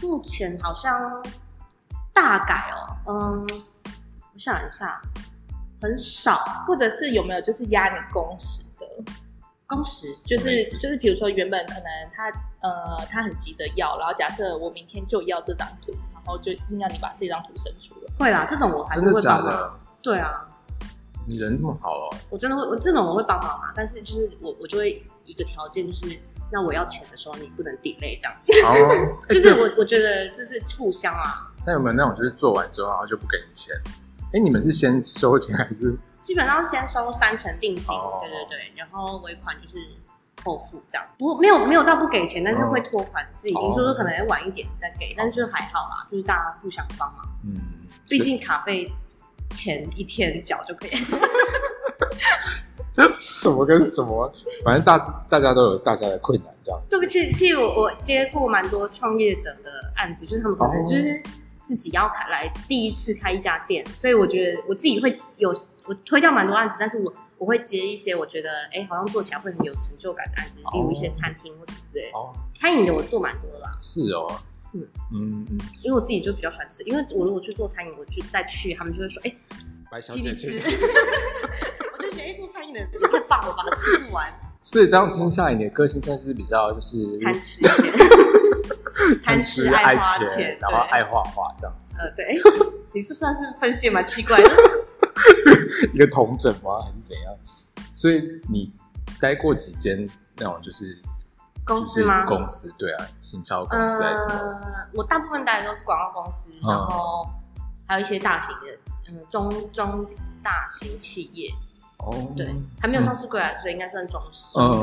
[0.03, 1.25] 目前好像
[2.13, 2.73] 大改
[3.07, 3.47] 哦，嗯，
[4.35, 5.01] 我想一下，
[5.81, 9.13] 很少，或者是有没有就是压你工时的？
[9.73, 12.29] 工时就是就是，比如说原本可能他
[12.61, 18.13] 呃他很急着要，然后假设我明天就要这张图，然后就硬要你把这张图生出来。
[18.19, 19.23] 会啦，这种我还是会帮忙。
[19.23, 19.73] 真的假的？
[20.03, 20.47] 对啊，
[21.27, 22.15] 你人这么好哦。
[22.29, 26.19] 我真的会，我这种我会帮忙啊，但是就是我我就会一个条件就是，
[26.51, 28.35] 那我要钱的时候你不能 delay 这样。
[28.67, 31.51] 哦， 就是我我觉得这是互相啊。
[31.65, 33.75] 那有没有那种就是做完之后然后就不给你钱？
[34.33, 35.97] 哎，你们是先收钱还是？
[36.23, 38.23] 基本上先收三成定金，oh.
[38.23, 39.77] 对对对，然后尾款就是
[40.45, 41.05] 后付这样。
[41.19, 45.15] 不过没有没有到不给钱，但是会拖款是已经说说可能要晚一点再给，oh.
[45.19, 47.27] 但是就还好啦，就是大家互相帮忙。
[47.45, 47.61] 嗯，
[48.09, 48.91] 毕竟卡费
[49.51, 50.93] 前一天缴就可以。
[53.19, 54.33] 什么跟什么，
[54.65, 56.81] 反正大大家都有大家的困难这样。
[56.89, 61.23] 对不起，其实我我接过蛮多创业者的案子，就是他们可能就是。
[61.73, 61.79] Oh.
[61.79, 65.49] 自己要开来第一次开一家店，所以我觉得我自己会有
[65.87, 72.19] 我推掉蛮多案子，但是我我会接一些我觉得哎、欸、好像做起来会很有成就感的案子，例如一些餐厅或什么之类的。
[72.19, 73.75] 哦，餐饮的我做蛮多啦。
[73.81, 74.31] 是哦，
[74.75, 79.35] 嗯嗯嗯，因为我自己就比较喜欢吃，因为我如果去做餐饮，我去再去，他们就会说哎，
[79.91, 84.31] 白小姐吃， 我就觉得哎、欸、做餐饮的也太棒了吧，吃不完。
[84.63, 87.95] 所以这样听下来，你的个性算是比较就是贪吃一点。
[89.25, 91.97] 贪吃爱花钱，然后爱画画这样子。
[91.99, 92.39] 呃，对，
[92.95, 94.51] 你是算是分析蛮奇怪的，
[95.93, 96.81] 一个同整吗？
[96.85, 97.35] 还是怎样？
[97.93, 98.73] 所以你
[99.21, 100.97] 待过几间那种就是
[101.65, 102.25] 公司吗？
[102.27, 104.35] 公司对啊，行销公司还是什么？
[104.35, 107.27] 呃，我大部分待的都是广告公司，然后
[107.89, 108.79] 还有一些大型的，
[109.11, 110.07] 嗯，中中
[110.43, 111.53] 大型企业。
[112.03, 114.21] 哦，对，还没有上市柜来，所以应该算中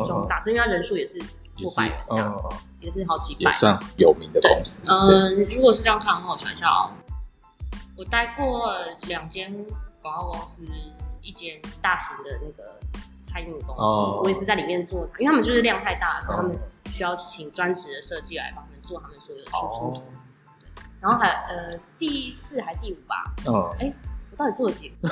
[0.07, 1.21] 中大，因为它人数也是。
[1.61, 2.41] 过百人这样，
[2.79, 4.85] 也是好几百，也算有名的公司。
[4.87, 6.89] 嗯，如果是这样看的话，我想一下哦，
[7.97, 8.73] 我待过
[9.09, 9.53] 两间
[10.01, 10.63] 广告公司，
[11.21, 12.79] 一间大型的那个
[13.11, 13.81] 餐饮公司，
[14.23, 20.03] 我也是在里面做，因为他们就是量太大，所以他们需要请专职的设计来帮他们做他们所有的输出图。
[21.01, 23.33] 然后还呃第四还第五吧？
[23.47, 25.09] 嗯，哎，我到底做了几个？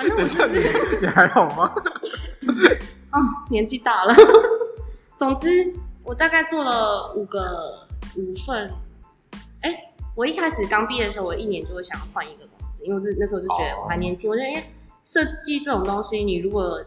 [0.16, 0.58] 等一下，你
[1.00, 1.72] 你还好吗？
[3.10, 3.18] 哦，
[3.48, 4.14] 年纪大了。
[5.16, 5.48] 总之，
[6.04, 8.70] 我大概做了五个五份。
[9.62, 14.28] 哎、欸，我一开始刚毕业的时候，我一年就会想要换一个公司，因为我就那时候就觉得我还年轻。
[14.28, 14.36] Oh.
[14.36, 14.64] 我觉得，因为
[15.02, 16.84] 设计这种东西，你如果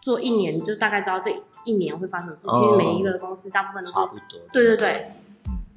[0.00, 1.34] 做一年，你就大概知道这
[1.64, 2.48] 一年会发生什么事。
[2.48, 2.58] Oh.
[2.58, 4.38] 其实每一个公司大部分都是差不多。
[4.52, 5.12] 对对对。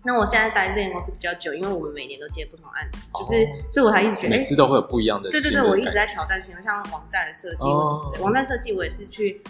[0.05, 3.23] 那我现在待这间公司比较久，因为我们每年都接不同案子，oh.
[3.25, 5.29] 就是，所以我才一直觉得，每次都会有不一样的。
[5.31, 8.19] 对对对，我一直在挑战新的，像网站的设计或什么的。
[8.19, 8.25] Oh.
[8.25, 9.41] 网站设计我也是去，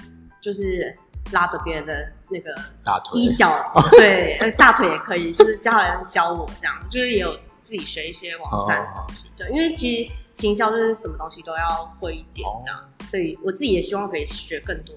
[0.42, 0.98] 就是。
[1.32, 3.52] 拉着别人的那个大腿，衣角，
[3.98, 14.94] 对，大腿也可以，就是叫人教我这样，就是也有自己学一些网站的东西，对，因为其实行销就是什么东西都要会一点这样，所以我自己也希望可以学更多。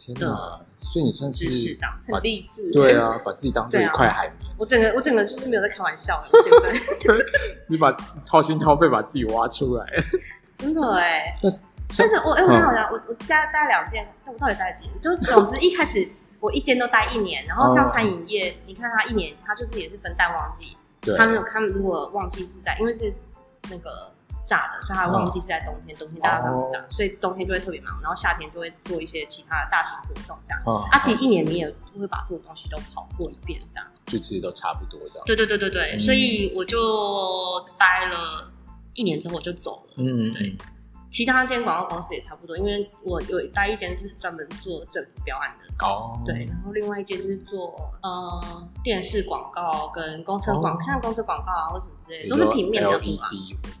[0.00, 1.44] 天哪，所以你算是
[2.08, 4.50] 很励志，对啊，把自己当做一块海绵。
[4.56, 6.50] 我整个我整个就是没有在开玩笑，现
[7.06, 7.14] 在，
[7.68, 7.92] 你把
[8.24, 9.84] 掏心掏肺把自己挖出来，
[10.56, 11.36] 真的哎。
[11.42, 15.00] 但是我哎，我很好像我我家待两件，但我到底待几年？
[15.02, 16.08] 就总之一开始
[16.38, 20.76] 我一间都待一年，然后像餐饮业，你看他一年，他就是也是分淡旺季。
[21.00, 21.14] 对。
[21.18, 23.12] 他们有看，如果旺季是在，因为是
[23.68, 24.09] 那个
[24.44, 30.62] 炸的，所以它的旺季是在冬天，冬天大家都是这样，所以冬天就会特别忙，然后夏天就会做一些其他的大型活动这样。
[30.90, 33.88] 啊，其实一年你也会把所有东西都跑过一遍这样。
[34.06, 35.24] 就其实都差不多这样。
[35.26, 36.78] 对对对对对，所以我就
[37.78, 38.50] 待了
[38.94, 39.94] 一年之后我就走了。
[39.96, 40.56] 嗯，对。
[41.10, 53.28] 其他间广告公司也差不多，因为我有待一间就是专门做政府标案的，哦，对，然后另外一间就是做呃电视广告跟公车广，像公车广告啊或什么之类的，都是平面的多啊。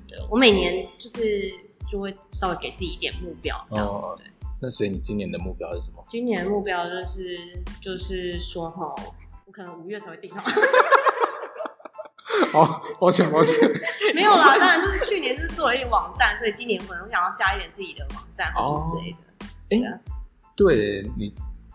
[0.08, 1.52] 对，我每年就是
[1.88, 4.14] 就会稍微给自己一点目标，这样。
[4.16, 4.26] 对，
[4.60, 6.04] 那所以你今年的目标是什么？
[6.08, 8.92] 今年的目标就是就是说哈，
[9.46, 10.42] 我可能五月才会定好。
[12.52, 13.68] 好，抱歉，抱歉，
[14.14, 19.18] 没有啦，当然就是去年是做了一个网站，所以今年可能我想要加一点自己的网站或什么之类的。
[19.88, 20.00] 哎、
[20.56, 21.34] 对你，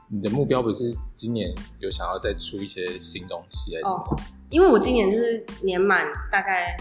[0.10, 3.98] 你的目标不是今年有想要再出一些新东西还是什么？
[4.10, 6.78] 哦，因为我今年就是年满大概，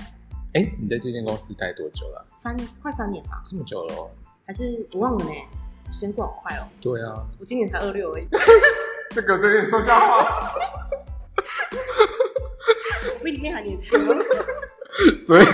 [0.54, 2.26] 哎、欸，你在这间公司待多久了？
[2.36, 4.10] 三快三年吧，这么久了？
[4.46, 5.30] 还是我忘了呢？
[5.92, 6.66] 时间过好快哦。
[6.80, 8.26] 对啊，我今年才二六而已。
[9.10, 10.52] 这个最近说笑话。
[13.18, 14.14] 我比你还年轻吗？
[15.18, 15.46] 所以，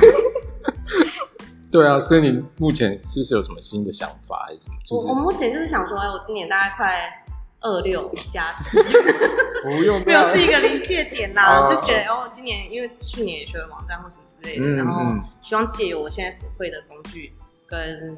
[1.72, 4.76] 对啊，所以你目前是不是有什么新的想法，还是什么？
[4.84, 7.24] 就是、我我目前就是想说，哎，我今年大概快
[7.60, 8.82] 二六加四，
[9.64, 15.02] 不用，没有是一个临界点啦，哦、就觉得哦，今年因为去年也学了网站或什么之类的，嗯、然后
[15.40, 17.32] 希望借由我现在所会的工具
[17.66, 18.16] 跟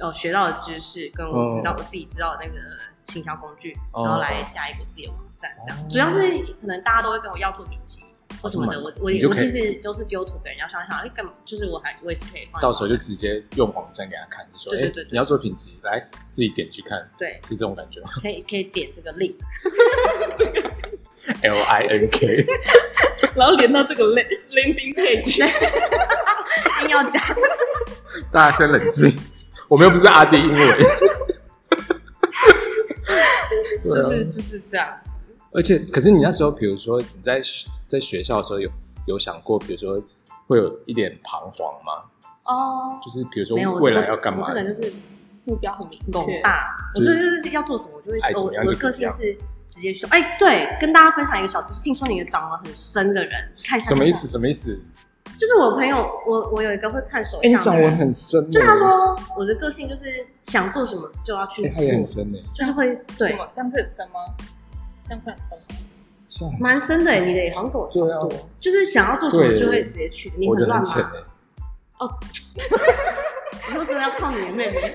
[0.00, 2.58] 呃学到的知识，跟我知道、哦、我自己知道的那个
[3.12, 6.20] 行销工具，然后来加一个自己的网站，这样、哦、主要是
[6.60, 8.04] 可能大家都会跟我要作品集。
[8.40, 11.32] 或什么的，我我我其实都是丢图给人家，想想哎，干嘛？
[11.44, 12.60] 就是我还我也是可以放。
[12.62, 18.08] 到时候就直接用网站给他看，你说哎，你要作品集，来自己点去看，对，是这种感觉吗？
[18.22, 19.34] 可以可以点这个 link，
[20.36, 20.70] 这个
[21.42, 22.46] L I N K，
[23.36, 25.38] 然后连到这个 landing page，
[26.82, 27.22] 硬要讲，
[28.32, 29.16] 大家先冷静，
[29.68, 30.78] 我们又不是阿迪英文，
[33.82, 34.98] 就是就是这样。
[35.54, 37.40] 而且，可是你那时候，比如说你在
[37.86, 38.72] 在学校的时候有，有
[39.06, 40.02] 有想过，比如说
[40.46, 41.92] 会有一点彷徨吗？
[42.44, 44.40] 哦，就是比如说未来要干嘛？
[44.42, 44.92] 我这个人就是
[45.44, 46.74] 目标很明确，大。
[46.94, 48.18] 我这就是要做什么，我就会。
[48.34, 49.36] 我我的个性是
[49.68, 51.82] 直接说，哎，对，跟大家分享一个小知识。
[51.82, 53.32] 听说你长得很深的人，
[53.66, 53.90] 看一下。
[53.90, 54.26] 什么意思？
[54.26, 54.78] 什么意思？
[55.36, 57.50] 就是我朋友，我我有一个会看手相。
[57.50, 58.50] 你长纹很深。
[58.50, 60.06] 就他说，我的个性就是
[60.44, 61.68] 想做什么就要去。
[61.70, 62.38] 他也很深呢。
[62.54, 63.36] 就是会对。
[63.54, 64.20] 这样子很深吗？
[65.12, 66.56] 这样会很深吗？
[66.60, 70.32] 蛮深的诶，你的也好像跟我差不多，就是想要做什么就会直接去。
[70.38, 70.88] 你很乱吗？
[71.98, 72.08] 哦，
[73.68, 74.94] 你说真的要靠你的妹妹？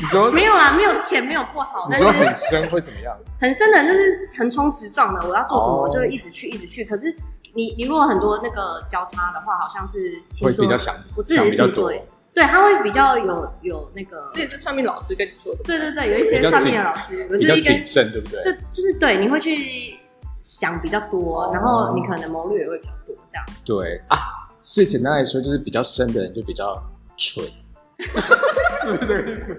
[0.00, 1.86] 你说没有啊，没有钱没有不好。
[1.90, 3.14] 但是很深会怎么样？
[3.40, 6.84] 很深的就是横冲直撞的，我要做什么我就会一直去一直去。
[6.84, 7.14] 可是
[7.54, 11.92] 你你如果很多那个交叉的话，好像是会比较想，我自己是听说。
[12.38, 15.60] 对，他会比较有有那个，这也是算命老师跟你说的。
[15.64, 18.40] 对对对，有一些算命的老师比较谨慎，对不对？
[18.44, 19.98] 就就是对，你会去
[20.40, 23.44] 想比较多，然后你可能谋略也会比较多，这样。
[23.64, 26.80] 对啊，所以简单来说，就是比较深的人就比较
[27.16, 27.44] 蠢，
[27.98, 29.58] 是不是这个意思？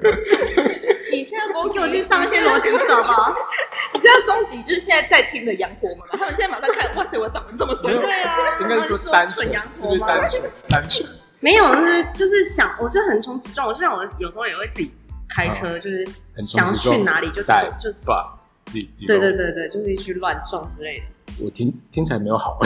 [1.12, 3.36] 你现在攻击我去上一些逻辑课吗？
[3.94, 7.92] 你这样攻击就是现在在听的羊驼们，他们现在马上看，哇塞，我长得这么深。
[8.00, 10.42] 对啊，应该说单纯，是不是单纯？
[10.70, 11.06] 单纯。
[11.42, 13.68] 没有，就是就是想，我就横冲直撞。
[13.68, 14.92] 我就想，我有时候也会自己
[15.30, 16.08] 开车，就是
[16.44, 17.42] 想要去哪里就
[17.80, 21.06] 就自己对对对对，就是一去乱撞之类的。
[21.44, 22.60] 我听听起来没有好，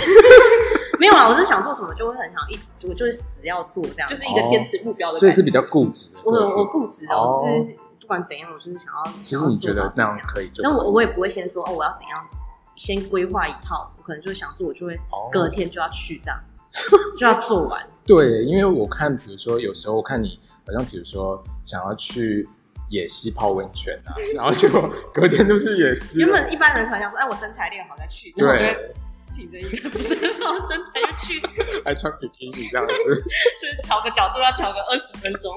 [1.00, 5.20] 没有啦，我是想做什么就会很想一直，我就会死要做这样，就是一个坚持目标的。
[5.20, 6.10] 所以是比较固执。
[6.24, 9.14] 我我固执的，我是不管怎样，我就是想要。
[9.22, 12.28] 其实你觉得那样可以做，那我我也不会先说哦，我要怎样，
[12.76, 15.00] 先规划一套，我可能就想做，我就会
[15.32, 16.40] 隔天就要去这样。
[17.18, 17.82] 就要做完。
[18.06, 22.48] 对，因为我看，比如说有时候我看你好像，比如说想要去
[22.90, 26.20] 野溪泡温泉啊，然后结果隔天就去野溪。
[26.20, 28.94] 原本一般人可能想说，哎，我身材练好再去，然后我就会
[29.34, 31.42] 挺着一个不是很好身材就去，
[31.86, 32.94] 还穿比基尼这样子，
[33.62, 35.54] 就是调个角度要调个二十分钟。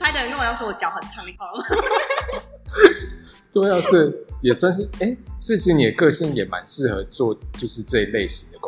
[0.00, 1.64] 拍的人跟我要说我脚很烫，你好了吗？
[3.52, 8.58] 对啊，是也算是哎，所以其实你的个性也蛮适合做就是这一类型的。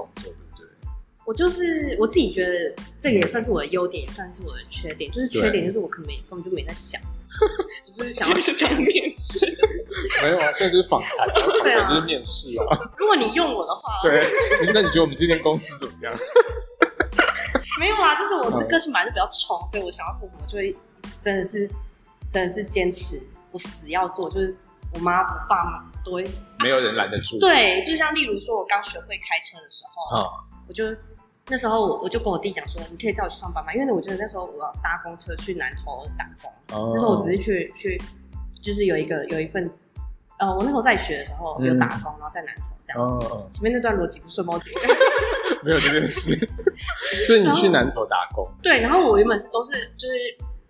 [1.33, 5.11] 我就是我自己觉得这个也算是我的优点，也算是我的缺点。
[5.11, 7.01] 就是缺点就是我可能根本就没在想，
[7.91, 9.39] 就是想要去当面试。
[10.21, 11.11] 没有啊，现在就是访谈，
[11.65, 12.79] 对啊，就是面试啊。
[12.99, 14.29] 如果你用我的话，对，
[14.75, 16.13] 那你觉得我们这间公司怎么样？
[17.81, 20.77] 没有啊，就是我这个性本来就比较冲，所以我想要做什么就会
[21.23, 21.67] 真的是
[22.31, 23.19] 真的是坚持，
[23.53, 24.29] 我死要做。
[24.29, 24.55] 就是
[24.93, 26.29] 我妈我爸妈都会，
[26.63, 27.39] 没有人拦得住。
[27.39, 30.31] 对，就像例如说我刚学会开车的时候，
[30.69, 30.85] 我就。
[31.49, 33.75] 那时候我我就跟我弟讲说，你可以载我去上班吗？
[33.75, 36.51] 因为我觉得那时候我要搭公车去南投打工。
[36.73, 36.95] Oh.
[36.95, 38.01] 那时候我只是去去，
[38.63, 39.69] 就是有一个有一份，
[40.39, 43.03] 呃，我那时候在学的时候有打工，嗯、然后在南投这样。
[43.03, 43.53] Oh, oh.
[43.53, 44.73] 前面那段逻辑不顺，抱歉。
[45.65, 46.37] 没有这件事。
[47.27, 48.49] 所以你去南投打工？
[48.63, 50.15] 对，然后我原本是都是就是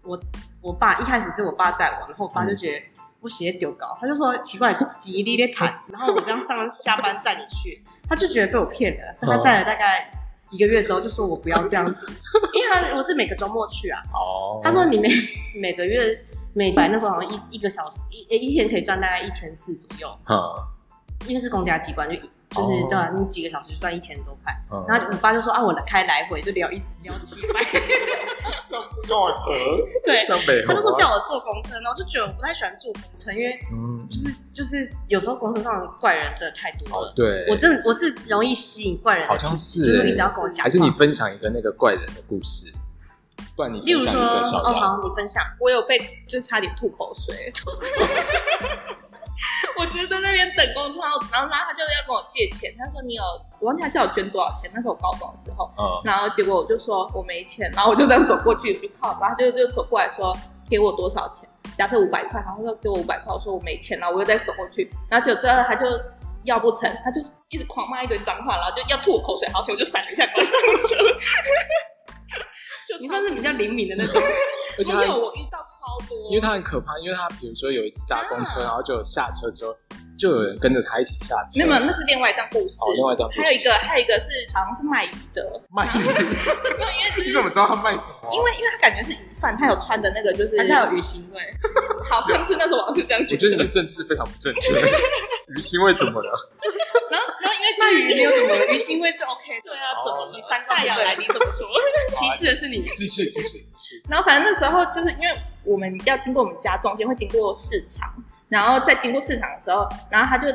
[0.04, 0.18] 我
[0.62, 2.86] 我爸一开始是我爸载我，然后我爸就觉得
[3.20, 10.10] 我鞋丢高，他就说奇怪，吉利的谈，然后我这样上下班载你去，他就觉得被我骗了，所以他载了大概。
[10.52, 12.06] 一个月之后就说我不要这样子，
[12.54, 14.00] 因为他我是每个周末去啊。
[14.14, 14.60] 哦。
[14.62, 15.08] 他说你每
[15.58, 16.24] 每个月
[16.54, 20.08] 每白那时候好像一一个小时一一天可以赚大概一千四左右。
[21.26, 22.16] 因为是公家机关，就
[22.52, 24.54] 就是对你几个小时就赚一千多块。
[24.88, 27.60] 然后我爸就说啊，我开来回就聊一聊几百。
[28.66, 29.52] 这样这么合？
[30.04, 30.24] 对。
[30.26, 30.64] 这样美。
[30.66, 37.12] 他就说叫我坐公车，然后就觉得我不太喜欢坐公车，因为嗯，就是就是有时候公车上的怪人真的太多了。
[37.14, 37.46] 对。
[37.50, 40.64] 我真的我是容易吸引怪人，好像是，就是一直要跟我讲。
[40.64, 42.72] 还是你分享一个那个怪人的故事？
[43.54, 45.42] 不然你例如说，分享一个小哦，好，你分享。
[45.60, 47.52] 我有被就是差点吐口水。
[49.78, 53.22] 我就在那边等公车，然后然后他就是要跟我借钱，他说你有，
[53.60, 60.36] 我忘记他叫我捐多少钱，那是我高中的时候，嗯然后结果我就说我没钱，然后我就这样走过去就靠，然后他就就走过来说
[60.68, 65.86] 给我多少钱，假设五百块，然后他说给我五百块，我说我没钱，然后我又再走过去，然后结果最后他就
[66.44, 70.96] 要不成，他就一直狂骂一堆脏话，然后就要吐我口水，好险我就闪了一下高速公车。
[72.88, 74.20] 就你算是比较灵敏的那种，
[74.76, 79.74] 而且他没有，我遇到超多，因为他很可怕，因为他比如说有一次搭公车，啊然后就下车之后，
[80.18, 81.58] 就有人跟着他一起下车。
[81.58, 82.76] 没有没有，那是另外一段故事。
[82.82, 88.30] 哦另外一段故事还有一个，还有一个是好像是卖鱼的，卖鱼， 因为就是你怎么知道他卖什么？
[88.32, 91.40] 因为因为他感觉是鱼贩，他有穿的那个就是还是有鱼腥味。
[92.08, 94.72] 好像是那时候我是这样我觉得你们政治非常不正确。
[95.54, 96.32] 鱼腥味怎么了？
[97.10, 99.70] 然后然后因为那鱼没有有什么鱼腥味是 OK 的。
[99.70, 101.68] 对啊，怎么哦你三大咬来你怎么说？
[102.12, 102.82] 歧视的是你。
[102.94, 104.02] 继续继续继续。
[104.08, 108.12] 然后反正那时候就是因为我们要经过我们家中间会经过市场，
[108.48, 110.48] 然后在经过市场的时候，然后他就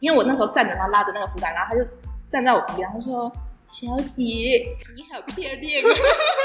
[0.00, 1.86] 因为我那时候站着，他拉着那个扶杆，然后他就
[2.28, 3.30] 站在我旁边，他说
[3.68, 4.24] ：“小姐，
[4.94, 5.82] 你好漂亮。
[5.84, 5.92] ”我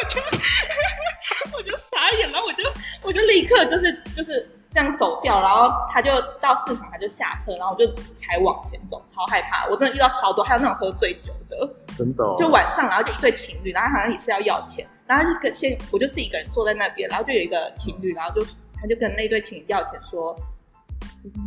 [0.10, 2.64] 就我就傻眼，了我就
[3.04, 6.10] 我就立刻就是就是这样走掉，然后他就
[6.42, 11.70] 到市场，他就下车，然后我就才往前走，超害怕，我真的遇到超多，还有那种喝醉酒的。
[11.96, 18.46] 真的、哦，就晚上，然后就一对情侣，然后好像也是要要钱，然后就跟先我就自己一个人坐在那边，然后就有一个情侣，然后就
[18.80, 20.36] 他就跟那对情侣要钱说。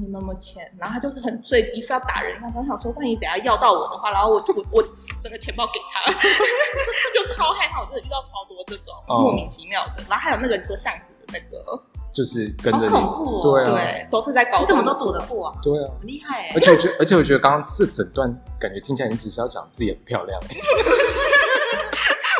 [0.00, 0.70] 你有没有钱？
[0.78, 2.40] 然后他就是很醉，一副要打人。
[2.40, 4.82] 他说想说，万一等下要到我的话，然后我 我我
[5.22, 6.10] 整个钱包给他，
[7.12, 7.82] 就超害怕。
[7.82, 10.02] 我真的遇到超多这种莫名其妙的。
[10.08, 11.78] 然后还有那个你说巷子的那个，
[12.16, 15.54] 就是跟着你，好恐怖哦对啊，对，都是在搞你怎么都躲得过啊？
[15.62, 15.90] 对啊。
[16.00, 16.60] 很厉害哎而！
[16.60, 20.40] 且我觉得，而且我觉得刚刚这整段感觉听起来，你只是要讲自己很漂亮。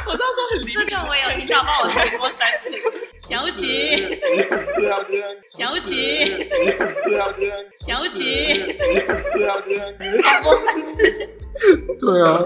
[0.09, 2.71] 我到时候很这个我也有听到，帮我重播三次。
[3.17, 4.21] 小姐，
[5.45, 6.49] 小姐
[7.75, 9.99] 小姐你很漂亮。
[9.99, 10.95] 重播三次。
[11.99, 12.41] 对啊，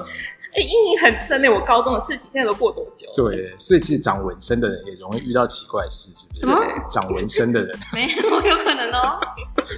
[0.52, 3.06] 哎，阴影很深呢，我高中的事情现在都过多久？
[3.14, 6.40] 对，所以其实长纹身的人也容易遇到奇怪的事，是不是？
[6.40, 7.78] 什么长纹身的人？
[7.94, 9.20] 没有，有可能哦。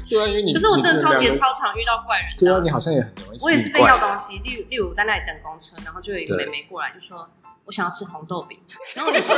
[0.08, 2.26] 对啊，因为你可是我真的超别你们两个超常遇到怪人。
[2.38, 7.28] 对啊，你好像也很容易我也是被要东西，例如例如我在那里等公车，然后就有一个妹妹过来就说。
[7.64, 8.58] 我想要吃红豆饼，
[8.96, 9.34] 然后我就说：“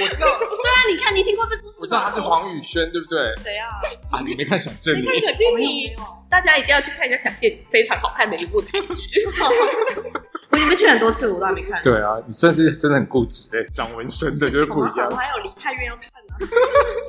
[0.00, 1.82] 我知道，对啊，你看你听过这故事吗？
[1.82, 3.30] 我知道他是黄宇轩，对不对？
[3.36, 3.68] 谁啊？
[4.10, 5.00] 啊，你没看《想见你》？
[5.04, 5.94] 那肯定你，
[6.30, 8.86] 大家一定要去看一下《想见你》，非常好看的一部台剧。
[10.50, 11.82] 我已经去很多次，我都还没看。
[11.82, 15.10] 对啊，你算是真的很固执诶，长纹身的就是不一我样。
[15.10, 16.46] 还有离太远要看呢、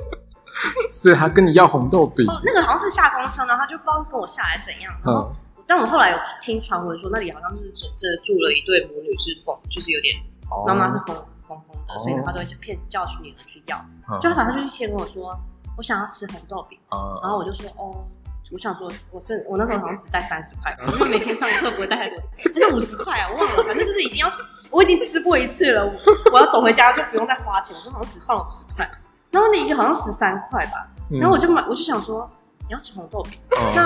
[0.88, 4.92] 所以他跟你要红豆饼，哦，那个好像是下公车，然后他就不知道跟我下来怎样。
[5.04, 5.36] 然后，嗯，
[5.70, 10.12] 但我后来有听传闻说，那里好像就是只只住了一对母女是疯，就是有点
[10.50, 11.14] 哦妈妈是疯
[11.46, 13.78] 疯疯的，哦所以他都会骗叫女儿去要。
[14.10, 15.32] 嗯就反正他就先跟我说，
[15.78, 16.76] 我想要吃红豆饼。
[16.90, 18.04] 嗯然后我就说哦，
[18.50, 24.28] 我想说我是我那时候好像只带三十块， 因为每天上课不会带太多钱，还是五十块啊，我忘了，反正就是已经要，
[24.70, 28.90] 我已经吃过一次了，我我要走回家就不用再花钱，我说好像只放了五十块，
[29.30, 32.28] 然后那一个好像十三块吧，然后我就买，我就想说
[32.66, 33.82] 你要吃红豆饼，嗯那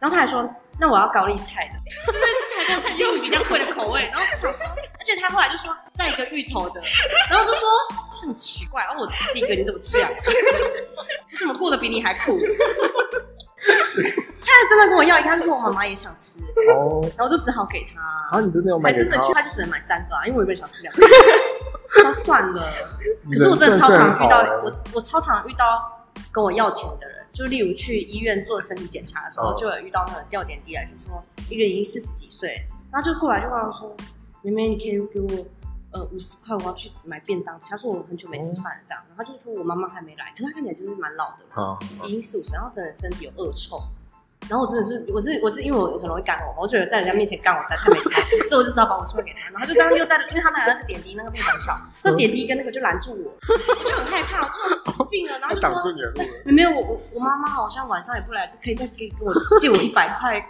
[0.00, 0.42] 然后他还说
[0.78, 1.78] 那我要高丽菜的，
[2.12, 2.24] 就是
[2.66, 6.80] 他还给我指定比较贵的口味，然后就想说，而且他后来就说再一个芋头的，
[7.30, 7.68] 然后就说
[8.22, 10.16] 很奇怪，然后我只吃一个，你怎么吃两个？
[11.32, 12.36] 我怎么过得比你还苦？
[13.64, 16.40] 他还真的跟我要一个，他就说我妈妈也想吃，
[16.74, 18.36] 哦，然后我就只好给他。
[18.36, 19.18] 啊，你真的要买给真的？
[19.18, 21.06] 去，他就只能买三个啊，因为我原本想吃两个。
[22.02, 22.72] 那算了，
[23.30, 33.94] 可是我真的超常遇到，我我超常遇到跟我要钱的人，就例如去医院做身体检查的时候，哦就有遇到那个吊点滴来，就说一个已经四十几岁，然后就过来就跟我说
[34.42, 35.46] ：“妹妹，你可以给我
[35.92, 43.82] 呃五十块，我要去买便当吃。”他说我很久没吃饭了，这样，然后他就说我妈妈还没来，可是他看起来就是蛮老的，啊，已经四五十，然后整个身体有恶臭。
[44.48, 56.28] 然后我真的是，我是我是因为我很容易干呕嘛，我觉得在人家面前干我实在太没礼貌，所以我就只好把我出来给他，然后就这样又在，因为他拿那个点滴，那个病很小，那点滴跟那个就拦住我，我就很害怕，我就很近了，然后就说挡住你的路了。
[56.46, 60.44] 没有，我我我妈妈好像晚上也不来，可以再给给我借我一百块，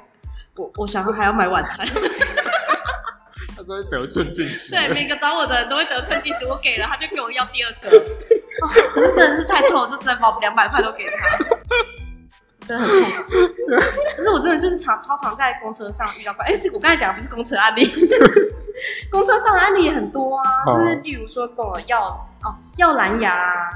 [0.57, 1.87] 我我想说还要买晚餐，
[3.55, 8.69] 他说得寸进尺，对，每个找我的人都会得寸进尺，我给了他就给我要第二个， 哦，
[9.17, 11.39] 真的是太臭了，就真的把两百块都给他。
[12.67, 13.33] 真的很痛苦，
[14.17, 16.45] 可是我真的就是常超常在公车上遇到怪。
[16.47, 17.85] 哎、欸，这个我刚才讲的不是公车案例，
[19.11, 20.79] 公车上的案例也很多啊，哦。
[20.79, 22.05] 就是例如说跟我要
[22.43, 23.71] 哦要蓝牙啊，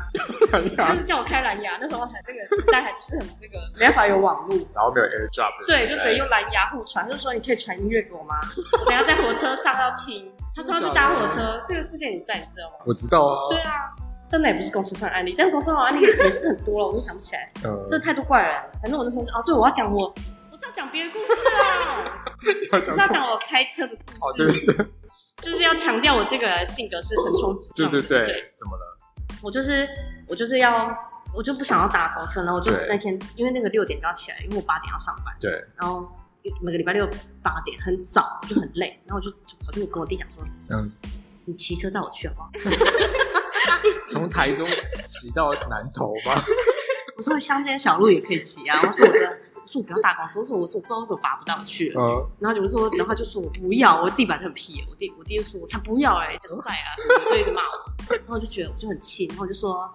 [0.92, 8.36] 就是叫我开蓝牙，那时候还那个时代还不是很那个，没办法有网络，然后没有 AirDrop，对，就只能用蓝牙互传，就是说你可以传音乐给我吗？
[8.80, 12.84] 我等下在火车上要听，他说要去搭火车，这个事件你在，你知道吗？
[12.86, 13.46] 我知道啊。
[13.48, 13.90] 对啊，
[14.30, 17.52] 但那也不是公司上的案例，但公司上的案例也是很多了，我就想不起来。
[17.64, 18.60] 嗯，这太多怪人。
[18.82, 20.12] 反正我那时候哦，对，我要讲我，
[20.50, 22.24] 我是要讲别的故事啊，
[22.72, 24.86] 要我是要讲我开车的故哦，事，对对对，
[25.42, 27.72] 就是要强调我这个人性格是很冲击。
[27.74, 28.96] 对对对对，怎么了？
[29.42, 29.88] 我就是
[30.26, 30.90] 我就是要
[31.34, 36.04] 我就不想要搭公车，然后我就那天因为那个六点就要起来，因为我八点要上班，对，然后
[36.60, 37.08] 每个礼拜六
[37.42, 40.90] 八点很早，就很累，然后我就就跑去跟我弟讲说，嗯，
[41.44, 42.50] 你骑车载我去好不好？
[44.08, 44.66] 从台中
[45.04, 46.42] 骑到南投吗？
[47.16, 49.38] 我说乡间小路也可以骑啊，我说我真的。
[49.66, 56.94] 我说我不要搭公司，我说我说我不知道为什么拔不到去了，嗯，然后就说，然后他就说我不要，我地板很屁，我弟我弟就说我才不要哎、欸，就晒啊，
[57.28, 59.92] 就一直骂我，然后我就觉得我就很气，然后我就说，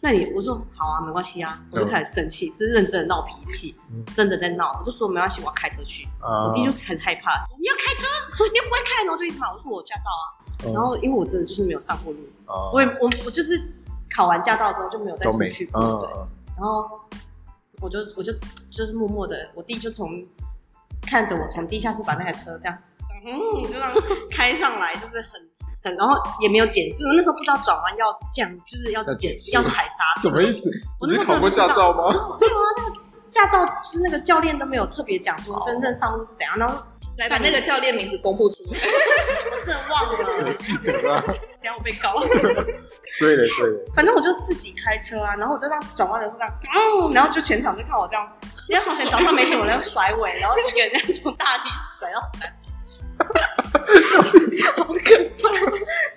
[0.00, 4.04] 那你我说好啊，没关系啊，我就开始生气，是认真的闹脾气，嗯。
[4.12, 6.48] 真的在闹，我就说没关系，我要开车去，啊。
[6.48, 8.04] 我弟就是很害怕，你要开车，
[8.52, 13.58] 你又不会开，然后就一直骂，我说我驾照啊，嗯然后因为我真的就是没有上过路，啊我也我我就是
[14.14, 17.00] 考完驾照之后就没有再出去，过，然后
[17.80, 18.32] 我就我就
[18.70, 20.24] 就是默默的，我弟就从
[21.00, 22.78] 看着我从地下室把那台车这样，
[23.24, 23.90] 嗯，就这样
[24.30, 25.30] 开上来，就是很
[25.82, 30.70] 很，然后也没有减速，那时候不知道转弯要降，就是要要减要踩刹车，什么意思？
[31.00, 32.08] 我那时候考过驾照吗？
[32.40, 32.96] 没有啊，那个
[33.30, 36.80] 驾照就是那个教练都没有特别讲说真正上路是怎样，然后
[37.18, 38.78] 来把那个教练名字公布出来。
[38.80, 41.20] 我真的忘谁了，记得啊？
[41.62, 42.18] 等下我被告。
[43.18, 48.26] 对的对的，反正我就自己开车啊，然后我就这样转弯的时候这样，嗯，然后就全场就看我这样，
[48.68, 51.64] 因为好像早上没什么人甩尾，然后一个人这样从大地
[51.98, 52.20] 甩到
[54.76, 54.98] 好可
[55.38, 55.50] 怕，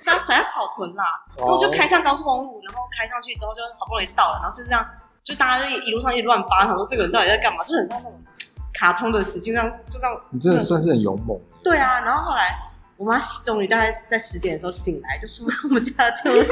[0.02, 1.04] 这样甩到草屯啦，
[1.38, 4.88] 然后就开上高速公路，然后开上去之后就好不容易到了，然后就这样，
[5.24, 8.20] 就大家就一路上一直乱扒，想说这个人到底在干嘛，就很像那种
[8.78, 11.40] 卡通的实际上就这样，你真的算是很勇猛。
[11.64, 12.56] 对啊，然后后来
[12.98, 16.48] 我妈终于大概在十点的时候醒来，就说我们家的车位。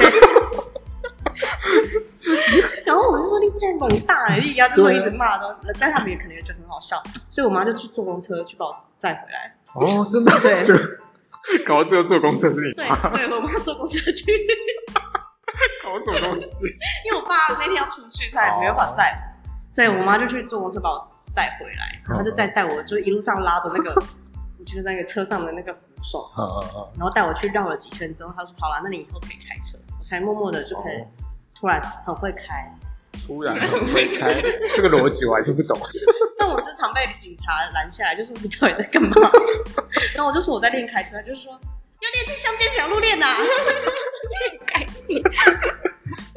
[2.86, 9.56] 然后我就说你这样猛大哎，你呀，就说一直骂的，但他们也可能也觉得很好笑，所以我妈就去坐公车去把我载回来。
[9.74, 10.74] 哦，真的 对就
[11.66, 14.32] 搞到最后坐公车是你对妈，对，我妈坐公车去，
[15.82, 16.64] 搞什么东西？
[17.04, 19.12] 因为我爸那天要出去，所以没办法载，
[19.70, 23.92] 所以我妈就去坐公车把我载回来，然后就再带我，就一路上拉着那个，
[24.64, 26.30] 就是那个车上的那个扶手。
[26.96, 31.06] 然后带我去绕了几圈之后，他说：“好了，那你以后可以开车。”我才默默的就可以哦
[31.58, 32.72] 突然很会开。
[33.26, 34.42] 突然很会开，
[34.74, 35.78] 这个逻辑我还是不懂。
[36.36, 39.10] 但我经常被警察拦下来，就说你到底在干嘛？
[40.14, 45.93] 然后我就说我在练开车，他就说要练去乡间小路练啊，练开车。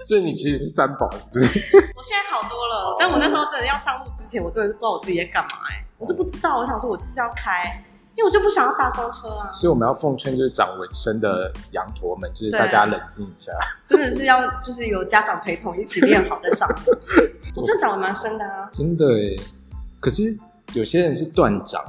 [0.08, 1.45] 所以你其实是三宝，是不是？
[1.97, 7.84] 我现在好多了，但我那时候真的要上路之前，我真的是不知道我自己在干嘛哎、我就不知道，我想说我就是要开，
[8.16, 13.51] 因为我就不想要搭公车啊，所以我们要奉劝就是长纹身的羊驼们，就是大家冷静一下。
[13.86, 16.97] 真的是要就是有家长陪同一起练好再上路。
[17.58, 19.36] 我真的长得蛮深的啊，真的哎，
[19.99, 20.24] 可是
[20.72, 21.84] 有些人是断掌，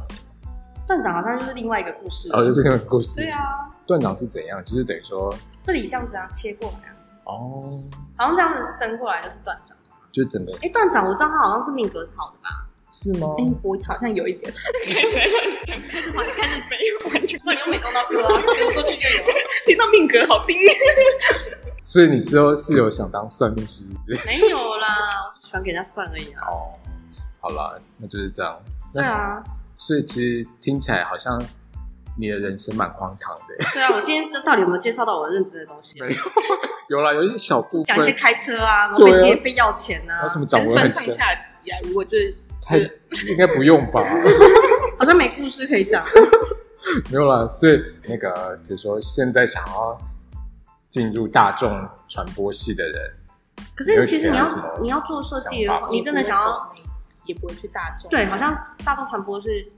[0.85, 2.29] 断掌好像就是另外一个故事。
[2.33, 3.21] 哦，就是那个故事。
[3.21, 4.61] 对啊，断掌是怎样？
[4.65, 6.98] 就是等于说，这里这样子啊，切过来啊，
[7.29, 7.81] 哦，
[8.17, 9.77] 好像这样子伸过来就是断掌。
[10.11, 12.67] 就是整个哎，断掌我知道他好像是命格是好的吧？
[12.91, 13.29] 是吗？
[13.39, 14.51] 哎，我好像有一点，
[14.87, 19.35] 开始开始开始没有完全，那 你用美工刀割啊，割过去就有了。
[19.67, 20.55] 听到命格好低。
[21.79, 23.85] 所以你之后是有想当算命师？
[24.27, 24.89] 没有啦，
[25.27, 26.47] 我只喜欢给人家算而已啊。
[26.49, 26.73] 哦，
[27.41, 28.59] 好啦，那就是这样。
[28.95, 29.45] 对啊，
[29.77, 31.39] 所以其实听起来好像
[32.19, 33.57] 你的人生蛮荒唐的。
[33.73, 36.01] 对啊，我今天这到底有没有介绍到我认知的东西？
[36.01, 44.05] 没有，有啦，有一些小部分讲一些开车啊，然后被接被要钱啊有，什么掌纹分很深，上下集啊，如果就是太应该不用吧？
[44.99, 46.05] 好像没故事可以讲。
[47.11, 49.99] 没有啦，所以那个比如说现在想要
[50.91, 53.13] 进入大众传播系的人，
[53.77, 56.71] 可是其实你要你要做设计的话，你真的想要
[57.27, 58.55] 也不会去大众，对，好像
[58.85, 59.67] 大众传播是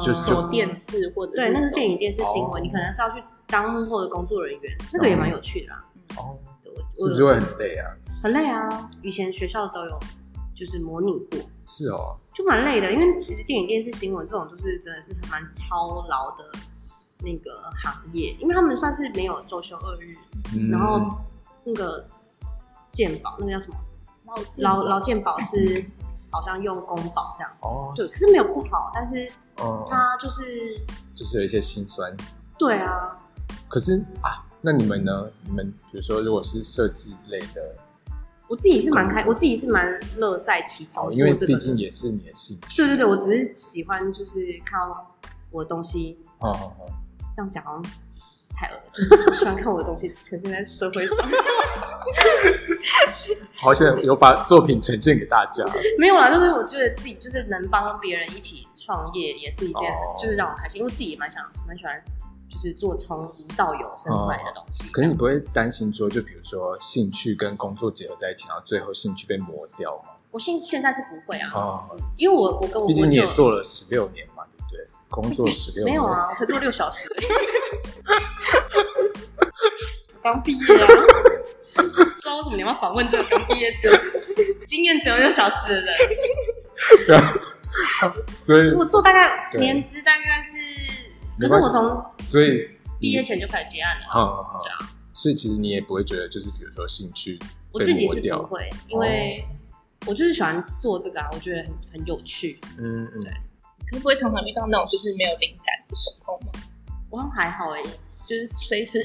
[0.00, 5.84] 就是走电视或者对，那是走电影电视新闻，哦你可能是要去当幕后的工作人员，那个也蛮有趣的啦。
[6.16, 7.90] 哦，对我我是不是会很累啊？
[8.22, 8.90] 很累啊？
[9.02, 9.98] 以前学校都有
[10.54, 16.44] 就是模拟过，是哦，就蛮累的，因为其实电影电视新闻这种就是真的是蛮操劳的
[17.20, 20.16] 那个行业，因为他们算是没有周休二日，
[20.54, 21.00] 嗯然后
[21.64, 22.04] 那个
[22.90, 23.76] 健保那个叫什么
[24.58, 25.84] 劳劳劳健保是
[26.30, 29.30] 好像用公保这样，哦，对，可是没有不好，但是
[29.62, 30.42] 嗯，它就是
[31.14, 32.14] 就是有一些心酸。
[32.58, 33.16] 对啊，
[33.68, 35.30] 可是啊，那你们呢？
[35.44, 37.74] 你们比如说，如果是设计类的，
[38.48, 42.76] 我自己是蛮开，我自己是蛮乐在其中哦，因为这毕竟也是你的兴趣。
[42.78, 45.06] 对对对，我只是喜欢就是看到
[45.50, 46.86] 我的东西，哦哦哦，
[47.34, 47.92] 这样讲好像
[48.56, 51.16] 太恶了，就是我喜欢看我的东西呈现在社会上。
[53.56, 55.64] 好像有把作品呈现给大家。
[55.98, 62.02] 没有啦，就是我觉得自己就是能帮别人一起创业，也是一件哦就是让我开心，因为自己也蛮想蛮喜欢，
[62.48, 64.88] 就是做从无到有生出来的东西。
[64.90, 70.12] 可是你不会担心说，就比如说兴趣跟工作结合在一起，然后最后兴趣被磨掉吗？
[70.30, 71.84] 我现现在是不会啊，哦，
[72.16, 74.26] 因为我我跟我毕竟你也做了十六年？
[75.08, 77.08] 工作十六年，没有啊，我才做六小时，
[80.22, 80.86] 刚毕业啊。
[81.76, 83.94] 不知道为什么你要访问这个刚毕业只有
[84.66, 85.94] 经验只有六小时的人？
[87.06, 87.34] 对啊，
[88.34, 90.50] 所以我做大概年资大概是，
[91.38, 94.06] 可是我从所以毕业前就开始接案了。
[94.08, 94.60] 好好好。
[94.62, 94.78] 对啊，
[95.12, 97.38] 所以其实你也不会觉得，就是比如说兴趣
[97.70, 99.46] 我自己是不会，因为
[100.06, 102.58] 我就是喜欢做这个啊，我觉得很很有趣。
[102.78, 103.32] 嗯嗯，对
[103.88, 106.46] 可是不会常常遇到那种就是没有灵感的时候吗？
[107.10, 107.82] 我还好哎、
[108.26, 108.98] 就是随时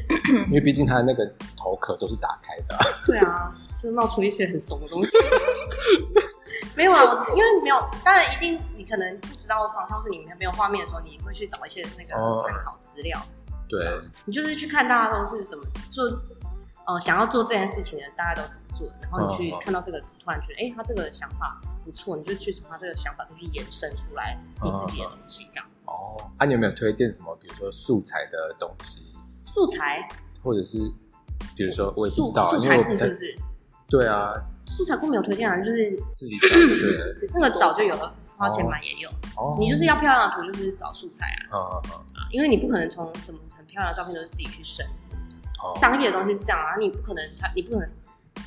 [0.47, 1.25] 因为毕竟他的那个
[1.55, 5.11] 头壳都是打开的啊、 对啊，就是冒出一些很怂的东西。
[6.75, 13.21] 没有啊，我因为没有，当然一定你可能不知道方向，或是你没有画面的时候，你会去找一些那个哦参考资料。
[13.69, 13.87] 对，
[14.25, 16.09] 你就是去看大家都是怎么做，
[16.87, 25.65] 呃，想要做这件事情的，大家都怎么做的，然后你去哦哦看到这个，突然觉得，哎、他这个想法不错，你就去从他这个想法再去延伸出来你自己的东西，这样。
[25.85, 29.13] 哦，啊，你有没有推荐什么，比如说素材的东西，
[29.45, 30.07] 素材，
[30.43, 30.77] 或者是
[31.55, 33.37] 比如说我也不知道啊，素材库是不是？
[33.87, 34.33] 对啊，
[34.65, 37.15] 素材库没有推荐啊，就是自己找就对了。
[37.33, 39.09] 那个早就有了，花钱买也有。
[39.35, 44.85] 哦，你就是要漂亮的图，就是找素材啊，嗯嗯嗯，因为你不可能从什么很漂亮的照片都是自己去生。
[45.61, 47.89] 哦，商业的东西是这样啊，你不可能他，你不可能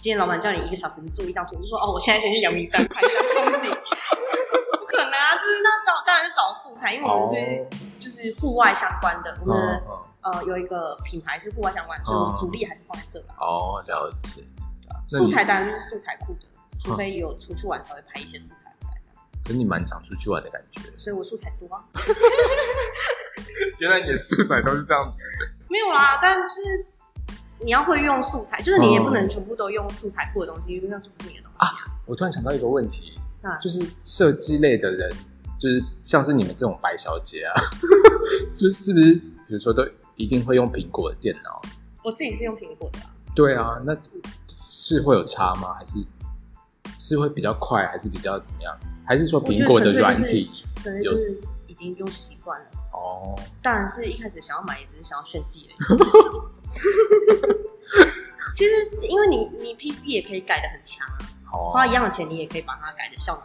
[0.01, 7.67] 今天老板叫你一个小时你做一张图，你就说哦，我现在先去阳明山拍一张风景，不可能啊，就是那找当然是找素材，因为我们是、哦
[8.05, 9.83] 就是户外相关的，我们
[10.21, 13.35] 呃有一个品牌是户外相关，所以主力还是放在这吧。
[13.39, 14.45] 哦，了解。
[15.09, 16.47] 素材当然就是素材库的，
[16.79, 20.83] 除非有出去玩才会拍一些素材回来这样，可是你蛮常出去玩的感觉。
[20.99, 21.83] 所以我素材多啊。
[23.79, 25.23] 原来你的素材都是这样子。
[25.69, 26.61] 没有啦，但就是
[27.61, 31.68] 你要会用素材，就是你也不能全部都用素材库的东西，因为那就不是你的东西啊。
[32.07, 35.11] 我突然想到一个问题，啊就是设计类的人，
[35.59, 37.55] 就是像是你们这种白小姐啊，
[38.55, 39.86] 就是是不是，比如说都
[40.16, 41.62] 一定会用苹果的电脑？
[42.02, 43.96] 我自己是用苹果的、啊，对啊，那
[44.68, 45.72] 是会有差吗？
[45.74, 45.98] 还是
[46.98, 48.78] 是会比较快，还是比较怎么样？
[49.07, 50.50] 还是说苹果的软体？
[50.52, 52.66] 纯粹就是已经用习惯了。
[52.92, 56.00] 哦，当然是一开始想要买，也只是想要炫技而已。
[58.55, 58.70] 其实，
[59.09, 61.18] 因为你你 PC 也可以改的很强啊，
[61.51, 63.43] 好花一样的钱，你也可以把它改的效能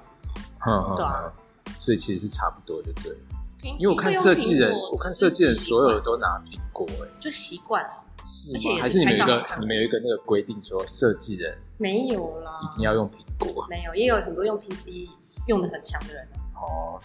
[0.59, 0.93] 很好。
[0.93, 1.33] 嗯对啊，
[1.79, 3.17] 所以其实是差不多，的对了。
[3.63, 7.89] 因因为我看设计人，我看设计人所有的都拿苹果、欸，哎，就习惯了，
[8.23, 8.59] 是吗？
[8.81, 13.65] 还是你们有一个你们有一个那个规定，说设计人没有啦，一定要用苹果？
[13.69, 15.09] 没有，也有很多用 PC
[15.47, 16.39] 用的很强的人啊。
[16.61, 17.01] 哦，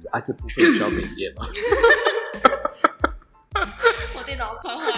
[0.00, 1.44] 这啊，这部分交给叶嘛。
[4.16, 4.96] 我电脑快坏了，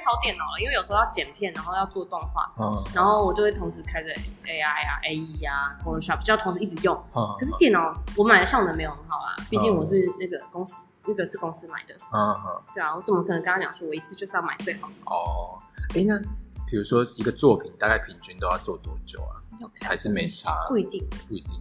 [0.00, 4.08] 太超电脑了，因为有时候要剪片，然后要做动画，嗯，然后我就会同时开着
[4.44, 6.96] AI 啊、AE 啊、Photoshop，就要同时一直用。
[7.14, 11.94] 嗯可是电脑我买的效能没有很好啊，毕竟我是那个公司，那个是公司买的。
[12.12, 14.94] 嗯嗯，对啊，我怎么可能跟他讲说我一次就是要买最好的？
[15.04, 15.58] 哦，
[15.94, 16.18] 哎，那
[16.66, 19.36] 比如说一个作品大概平均都要做多久啊？
[19.82, 20.66] 还是没差？
[20.68, 21.06] 不一定。
[21.28, 21.60] 不一定。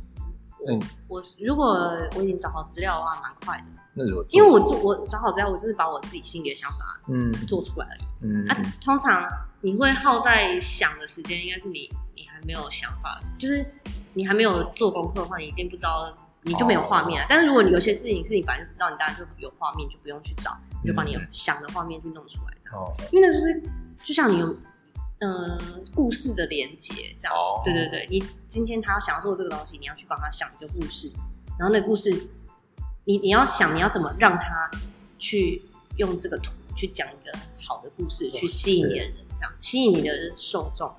[1.08, 8.02] 我如果我已经找好资料的话，蛮快的，那如果因为我做我找好资料，我就是把我自己心里的想法嗯做出来而已。
[8.24, 9.28] 嗯啊，通常
[9.62, 13.66] 你会耗在想的时间，应该是你你还没有想法，就是
[14.14, 17.26] 你还没有做功课的话，你一定不知道，你就没有画面啊。
[17.30, 22.80] 但是如果你有些事情是你本来就知道，你当然就有画面，就不用去找，你就把你有想的画面去弄出来，这样。
[22.80, 23.64] 哦因为那就是
[24.04, 24.56] 就像你有
[25.20, 25.58] 呃
[25.94, 27.34] 故事的连接这样。
[27.34, 31.12] 哦对对对，你今天他要想要做这个东西，你要去帮他想一个故事，
[31.58, 32.12] 然后那个故事，
[33.06, 34.70] 你你要想你要怎么让他
[35.18, 35.62] 去
[35.98, 40.92] 用这个图去讲一个好的故事，去吸引你的人，这样吸引你的受众。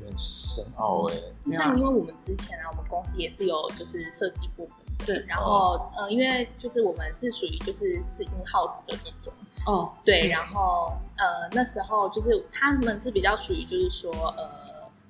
[0.00, 1.14] 有点深奥哎。
[1.52, 9.32] 像因为我们之前啊，我们公司也是有就是设计部门的，对然后呃，因为就是我们是属于就是是 in house 的那种，
[9.66, 14.48] 哦，对，然后呃那时候就是他们是比较属于就是说呃，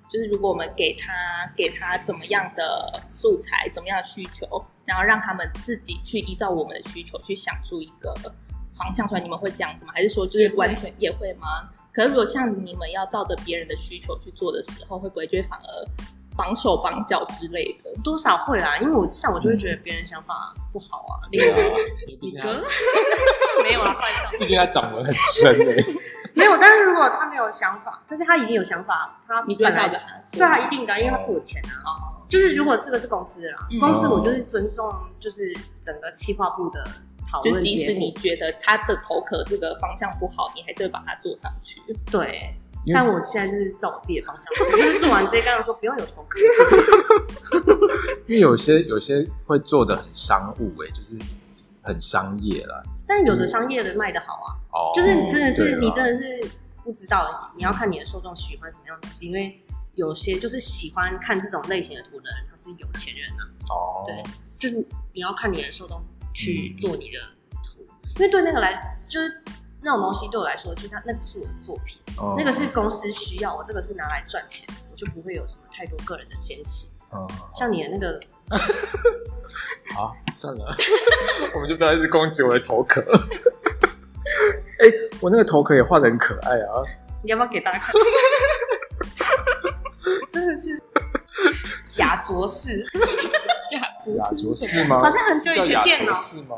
[0.08, 1.12] 就是如果我们给他
[1.56, 8.14] 给他怎么样的素材，怎么样的需求，然后让他们自己去依照我们的需求去想出一个
[8.74, 9.92] 方向出来，你们会这样子吗？
[9.94, 11.68] 还是说就是完全也会吗？
[11.92, 15.86] 可是如果像你们要照着别人的需求去做的时候，会不会就会反而
[16.36, 17.90] 绑手绑脚之类的。
[18.02, 21.12] 多少会啦，因为我像我就会觉得别人想法不好啊。
[21.30, 21.56] 对啊，
[22.20, 22.62] 李哥
[23.62, 23.96] 没有啊。
[24.38, 25.84] 毕竟他掌纹很深诶。
[26.34, 31.84] 没有，但是如果他没有想法，但是他已经有想法，他你本来的，对啊，一定的，因为他付我钱啊。
[31.84, 36.82] 哦，就是如果这个是公司的啦，公司我就是尊重，就是整个企划部的
[37.30, 37.54] 讨论。
[37.56, 41.82] 就即使你觉得他的头壳这个方向不好，你还是会把它做上去。
[42.10, 42.56] 对，
[42.92, 46.40] 但我现在就是照我自己的方向， 我就是做完这些，刚刚说不用有头壳。
[48.26, 51.16] 因为有些有些会做的很商务，哎，就是
[51.82, 52.82] 很商业啦。
[53.06, 54.48] 但有的商业的卖的好啊。
[54.72, 56.48] 哦，就是你真的是你真的是
[56.82, 59.62] 不知道，你要看你的受众喜欢什么样的东西，因为
[59.94, 63.44] 有些就是喜欢看这种类型的图的人，他是有钱人呐。
[63.68, 64.22] 哦，对，
[64.58, 64.76] 就是
[65.12, 66.02] 你要看你的受众
[66.32, 67.18] 去做你的
[67.62, 67.82] 图，
[68.16, 69.42] 因为对那个来就是
[69.82, 72.00] 那种东西对我来说，就是它那不是我的作品，
[72.36, 76.86] 那个是公司需要，我这个是拿来赚钱，我就不会有什么太多个人的坚持。
[77.14, 78.20] 嗯，像你的那个，
[79.94, 80.74] 好算了，
[81.54, 83.02] 我们就不要一直攻击我的头壳。
[84.80, 86.82] 哎、欸，我那个头壳也画的很可爱啊！
[87.22, 87.92] 你要不要给大家看？
[90.30, 90.82] 真的是
[91.96, 92.84] 雅卓式，
[94.16, 95.02] 雅卓式吗？
[95.02, 96.56] 好像很久以前电脑是吗？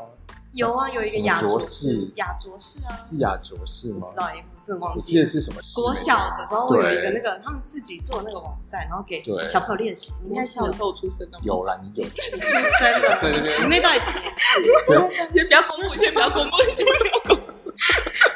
[0.55, 3.99] 有啊，有一个雅卓氏，雅卓氏啊，是雅卓氏吗？
[4.01, 4.99] 不知道，也真忘记。
[4.99, 5.59] 我记得是什么？
[5.75, 10.13] 国小的时候有一个那个他们自己做那个网站，然后给小朋友练习。
[10.23, 11.43] 你应该小时候出生的吗？
[11.43, 12.03] 有啦，你有。
[12.07, 13.19] 你出生了？
[13.19, 13.59] 对对对。
[13.63, 13.99] 里面到底？
[15.33, 17.41] 先不要公布，先不要公布，先不要公布。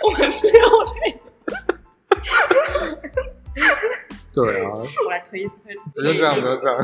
[0.03, 1.21] 我们是要推，
[4.35, 4.71] 对啊，
[5.05, 5.73] 我来推一推。
[5.95, 6.77] 不用这样，不用这样。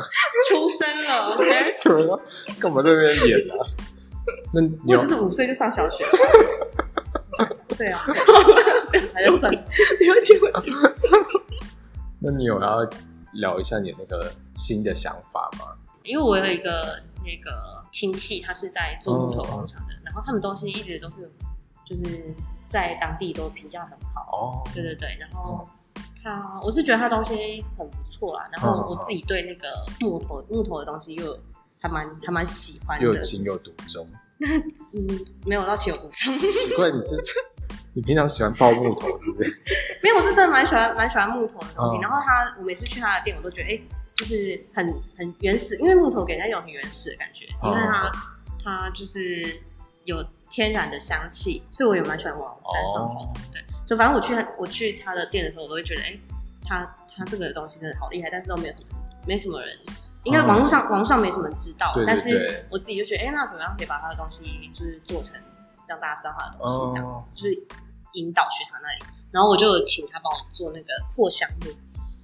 [0.49, 2.17] 出生了，对啊，
[2.59, 3.59] 干嘛在那边演啊？
[4.53, 6.05] 那你又不是五岁就上小学？
[7.77, 7.99] 对啊，
[9.13, 10.71] 还在算，对不起，对不起。
[12.19, 12.87] 那你有要
[13.33, 15.65] 聊一下你那个新的想法吗？
[16.03, 21.31] 因为我有一个那个亲戚，他是在做木头工厂的，然后他们东西一直都是。
[21.87, 22.33] 就是
[22.67, 25.63] 在当地都评价很好哦，对对对，然后
[26.23, 31.37] 他我是觉得他东西很不错啦，然后我自己对那个木头木头的东西又
[31.87, 34.07] 还蛮还蛮喜欢的，又情有独钟。
[34.41, 36.39] 嗯，没有到情有独钟。
[36.51, 37.15] 奇怪，你是
[37.93, 39.59] 你平常喜欢抱木头是不是？
[40.01, 42.01] 没有，我是真的蛮喜欢蛮喜欢木头的东西。
[42.01, 43.81] 然后他我每次去他的店，我都觉得哎，
[44.15, 48.11] 就是很很原始，因为木头给人家一种很原始的感觉，因为他
[48.63, 49.59] 他就是
[50.05, 50.25] 有。
[50.47, 53.25] 天然的香气，所以我也蛮喜欢往山上跑。
[53.25, 53.37] Oh.
[53.51, 56.19] 对，所以反正我去他我去他的店的时候，我都会觉得，哎、欸，
[56.63, 58.87] 他他这个东西真的好厉害，但是都没有什么
[59.27, 59.77] 没什么人，
[60.25, 60.91] 应该网络上、oh.
[60.91, 61.93] 网络上没什么人知道。
[61.93, 65.39] 对对对，但是我自己就觉得，哎、欸，那怎么样可以把他的东西就是做成
[65.87, 67.23] 让大家知道他的东西，这样、oh.
[67.33, 67.67] 就是
[68.13, 69.05] 引导去他那里。
[69.31, 71.71] 然后我就请他帮我做那个扩香木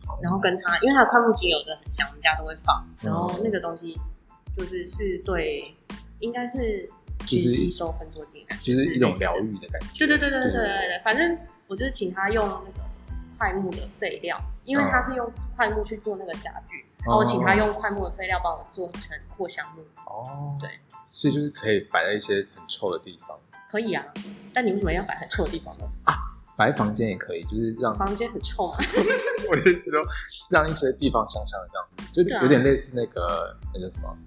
[0.08, 0.20] ，oh.
[0.22, 2.86] 然后跟他，因为他的桧木精油真的很香，我们家都会放。
[3.02, 4.00] 然后那个东西
[4.56, 5.74] 就是是对，
[6.20, 6.90] 应该是。
[7.22, 10.08] 就是吸收很多精，就是一种疗愈的感觉。
[10.08, 11.38] 对对对对对对对，反正
[11.68, 12.90] 我就是请他用那个
[13.38, 14.36] 快木的废料，
[14.66, 19.82] 因为他是用快木去做那个家具，然后我请他用快木的废料帮我做成扩香木。
[20.06, 20.70] 哦，对，
[21.12, 23.38] 所以就是可以摆在一些很臭的地方。
[23.70, 24.04] 可以啊，
[24.54, 25.86] 但你为什么要摆很臭的地方呢？
[26.06, 26.14] 啊，
[26.58, 28.78] 摆房间也可以，就是让房间很臭嘛。
[29.50, 30.02] 我的意思说，
[30.50, 31.68] 让一些地方香香的
[32.14, 34.18] 这样，就有点类似那个那个什么。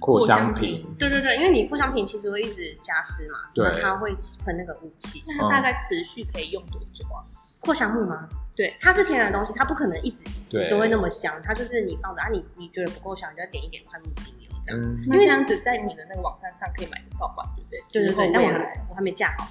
[0.00, 4.14] 扩香瓶，对对对，因为你扩香瓶其实会一直加湿嘛，对，它会
[4.44, 5.22] 喷那个雾气。
[5.26, 7.24] 那它大概持续可以用多久啊？
[7.60, 8.28] 扩香木吗？
[8.56, 10.24] 对，它是天然的东西，它不可能一直
[10.70, 11.34] 都会那么香。
[11.42, 14.80] 它就是你放着啊，你你觉得不够香，你就要点一点桧木精油这样。
[15.06, 17.44] 因为这样子在你的那个网站上可以买得到吧？
[17.56, 17.80] 对不对？
[17.90, 19.48] 对对对，但我还我还没架好。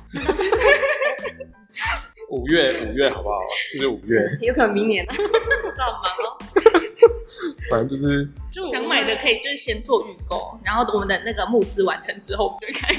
[2.29, 3.37] 五月五月好不好？
[3.69, 4.25] 是不是五月？
[4.41, 6.37] 有可能明年， 这好忙哦。
[7.69, 8.29] 反正就是，
[8.71, 12.93] 想买的可以就是先做预购，然后我们的那个募资完成之后，我们就开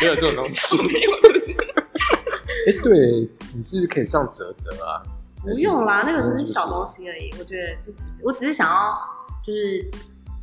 [0.00, 1.56] 没有这种东西，没有，对不对？
[2.66, 5.02] 哎，对，你是不是可以上泽泽啊？
[5.42, 7.30] 不用啦，那个只是小东西而已。
[7.38, 8.98] 我觉得就只是，我只是想要
[9.44, 9.90] 就是，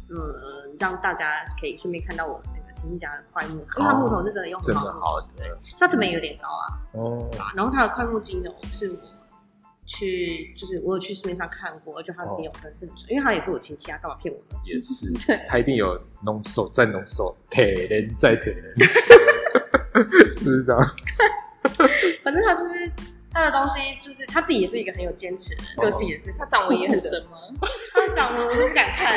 [0.09, 6.65] 嗯，让大家可以顺便看到我那个亲戚家的块木，因为它木头是真的用真的好的，它成本有点高啊。
[6.93, 8.97] 哦，然后它的块木精油是我。
[9.89, 14.59] 去就是我有去市面上看过，就他的精油真的是很纯，因为他也是我亲戚啊，干嘛骗我呢？
[14.65, 18.75] 也是， 对，他一定有浓缩再浓缩，铁人再铁人，
[20.09, 20.81] 是 不 是这样？
[22.21, 22.91] 反正他就是
[23.37, 26.33] 他的东西，就是他自己也是一个很有坚持的人，个性也是。
[26.39, 27.37] 他掌纹也很深吗？
[27.93, 29.15] 他的掌纹我都不敢看，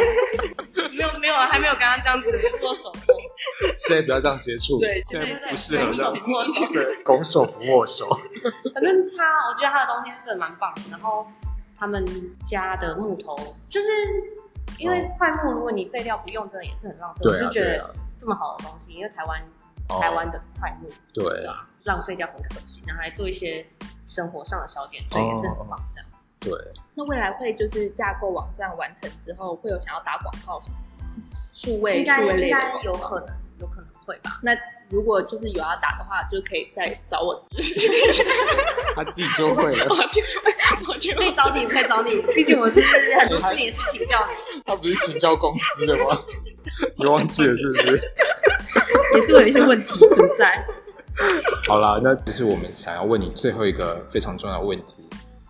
[0.93, 2.31] 没有没有啊，还没有跟他这样子
[2.62, 3.16] 握手过。
[3.77, 8.07] 现在不要这样接触，对，现在不适合这样握手，对，拱手不握手。
[8.75, 10.83] 反正他，我觉得他的东西是真的蛮棒的。
[10.91, 11.27] 然后
[11.75, 12.05] 他们
[12.43, 13.87] 家的木头，就是
[14.77, 17.21] 因为快木如果你废料不用，真的也是很浪费。
[17.25, 19.41] 我是觉得这么好的东西，因为台湾
[19.89, 23.66] 哦台湾的快木对啊，浪费掉很可惜，拿来做一些
[24.05, 25.78] 生活上的小点缀也是很棒。
[25.95, 26.11] 这样
[26.41, 26.53] 对，
[26.95, 30.81] 那未来会就是架构网站完成之后，会有想要打广告什么吗？
[31.53, 34.41] 数位应该数位类的应该广告有可能，有可能会吧。
[34.43, 34.57] 那
[34.89, 38.24] 如果就是有要打的话，就可以再找我咨询。
[38.95, 39.87] 他自己就会了。
[39.91, 40.22] 我就
[40.89, 46.18] 我就可以找你，可以找你，毕竟我就是很多事情也是请教你，他不是请教公司的吗？
[46.97, 48.12] 你忘记了是不是？
[49.14, 50.64] 也是有一些问题存在。
[51.68, 55.05] 好啦，那就是我们想要问你最后一个非常重要的问题，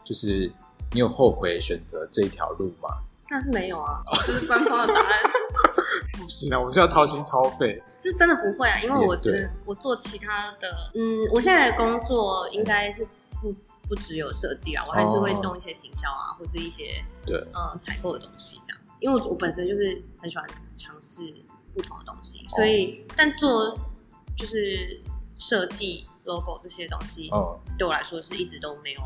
[0.04, 0.50] 就是
[0.92, 2.88] 你有后悔选择这一条路吗？
[3.28, 5.20] 但是没有啊，这是官方的答案，
[6.18, 7.80] 不行啊，我们是要掏心掏肺。
[8.00, 13.06] 就真的不会啊，因为我觉得我做其他的，嗯，我现在的工作应该是
[13.40, 13.54] 不
[13.88, 20.44] 不只有设计啊，我还是会弄一些行销啊，或是一些对，嗯采购的东西这样，因为我我本身就是很喜欢
[20.74, 21.22] 尝试
[21.72, 23.78] 不同的东西，所以但做
[24.36, 25.00] 就是
[25.40, 29.00] 设计 logo 这些东西，嗯，对我来说是一直都没有。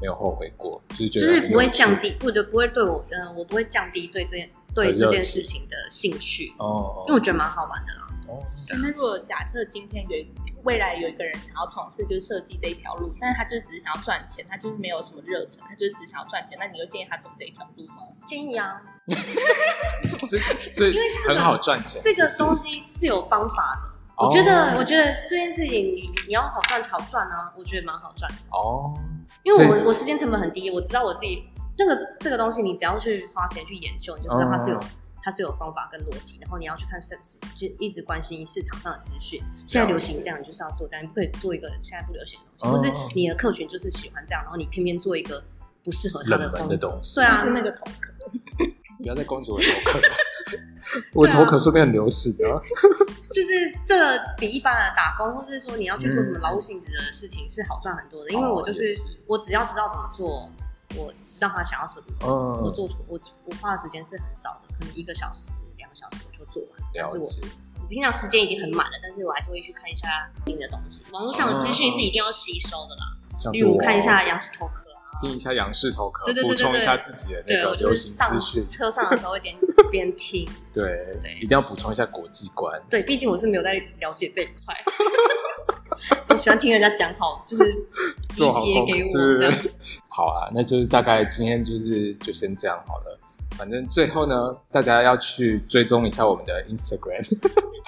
[0.00, 8.08] 没有后悔过，就是觉得就是不会降低，不对，不会对我，嗯、我不会降低对这件对这件事情的兴趣，哦，因为我觉得蛮好玩的啦。
[8.28, 10.30] 哦，那如果假设今天有一
[10.62, 17.96] 未来有一个人想要从事就是设计这一条路，但是他就只是想要赚钱，他就是没有什么热忱，他就是只想要赚钱，那你会建议他走这一条路吗？
[18.24, 18.80] 建议啊，
[20.16, 23.97] 所以所以很好赚钱，这个东西是有方法的。
[24.18, 28.38] 哦我觉得，我觉得这件事情你你要好赚好赚啊，我觉得蛮好赚的。
[28.50, 28.92] 哦，
[29.44, 34.86] 因为我我时间成本很低，我知道我自己这个这个东西，你只要去花时间去研究，你就知道它是有、嗯
[35.20, 39.42] 它是有方法跟逻辑，然后你要去看是不是就一直关心市场上的资讯。
[39.66, 45.42] 现在流行这样，你就是要做这样，你不可以做一个现在不流行的东西，哦或是你的客群就是喜欢这样，然后你偏偏做一个
[45.84, 46.58] 不适合他的风格。
[46.60, 48.10] 门的东西，对啊是那个头壳。
[49.02, 50.00] 不要再攻击我的头壳，
[51.12, 52.56] 我的头壳说不定很流行啊。
[53.30, 53.48] 就是
[53.86, 58.82] 这个比一般的打工，或者是说你要去做什么劳务性质的事情是好赚很多的，因为我就是
[59.26, 60.50] 我只要知道怎么做，
[60.96, 62.62] 我知道他想要什么，嗯。
[62.64, 66.80] 我做出我我花的时间是很少的，可能一个小时、两个小时我就做完。
[66.94, 67.42] 但是我了解，
[67.82, 70.08] 我平常时间已经很满了，但是我还是会去看一下
[70.46, 71.04] 新的东西。
[71.12, 74.66] 网络上的资讯是一定要吸收的啦，例像是我如看一下杨氏头
[75.20, 79.56] 听一下杨氏头壳，补充一下自己的那个流行资讯，车上的时候会边
[79.90, 80.48] 边听。
[80.72, 80.84] 对
[81.22, 82.80] 对一定要补充一下国际观。
[82.90, 84.76] 对，毕竟我是没有在了解这一块，
[86.28, 87.72] 我喜欢听人家讲好，就是
[88.28, 89.74] 集 做好功结给我对对对这样。
[90.10, 93.18] 好啊，那就是大概今天就是就先这样好了。
[93.56, 97.26] 反正最后呢，大家要去追踪一下我们的 Instagram，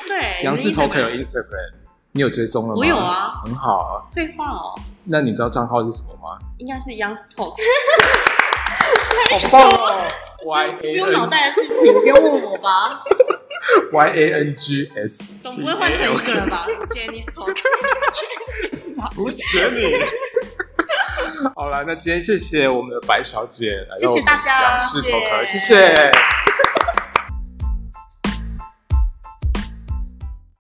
[0.09, 1.73] 对，杨氏头壳有 Instagram，
[2.12, 2.74] 你有追踪了吗？
[2.76, 4.02] 我有啊，很好啊。
[4.14, 6.38] 废话哦，那你知道账号是什么吗？
[6.58, 7.54] 应该是 Young Talk，
[9.30, 10.02] 好棒哦！
[10.44, 13.02] Y 不 A 用脑袋的事情，不用问我吧，
[13.92, 16.66] Y A N G S，总不会换成一个了吧？
[16.90, 17.54] Jenny's Talk，
[19.14, 20.02] 不是 Jenny。
[21.54, 26.11] 好了，那今天谢谢我们的白小姐来谢谢大家杨氏头壳，谢谢。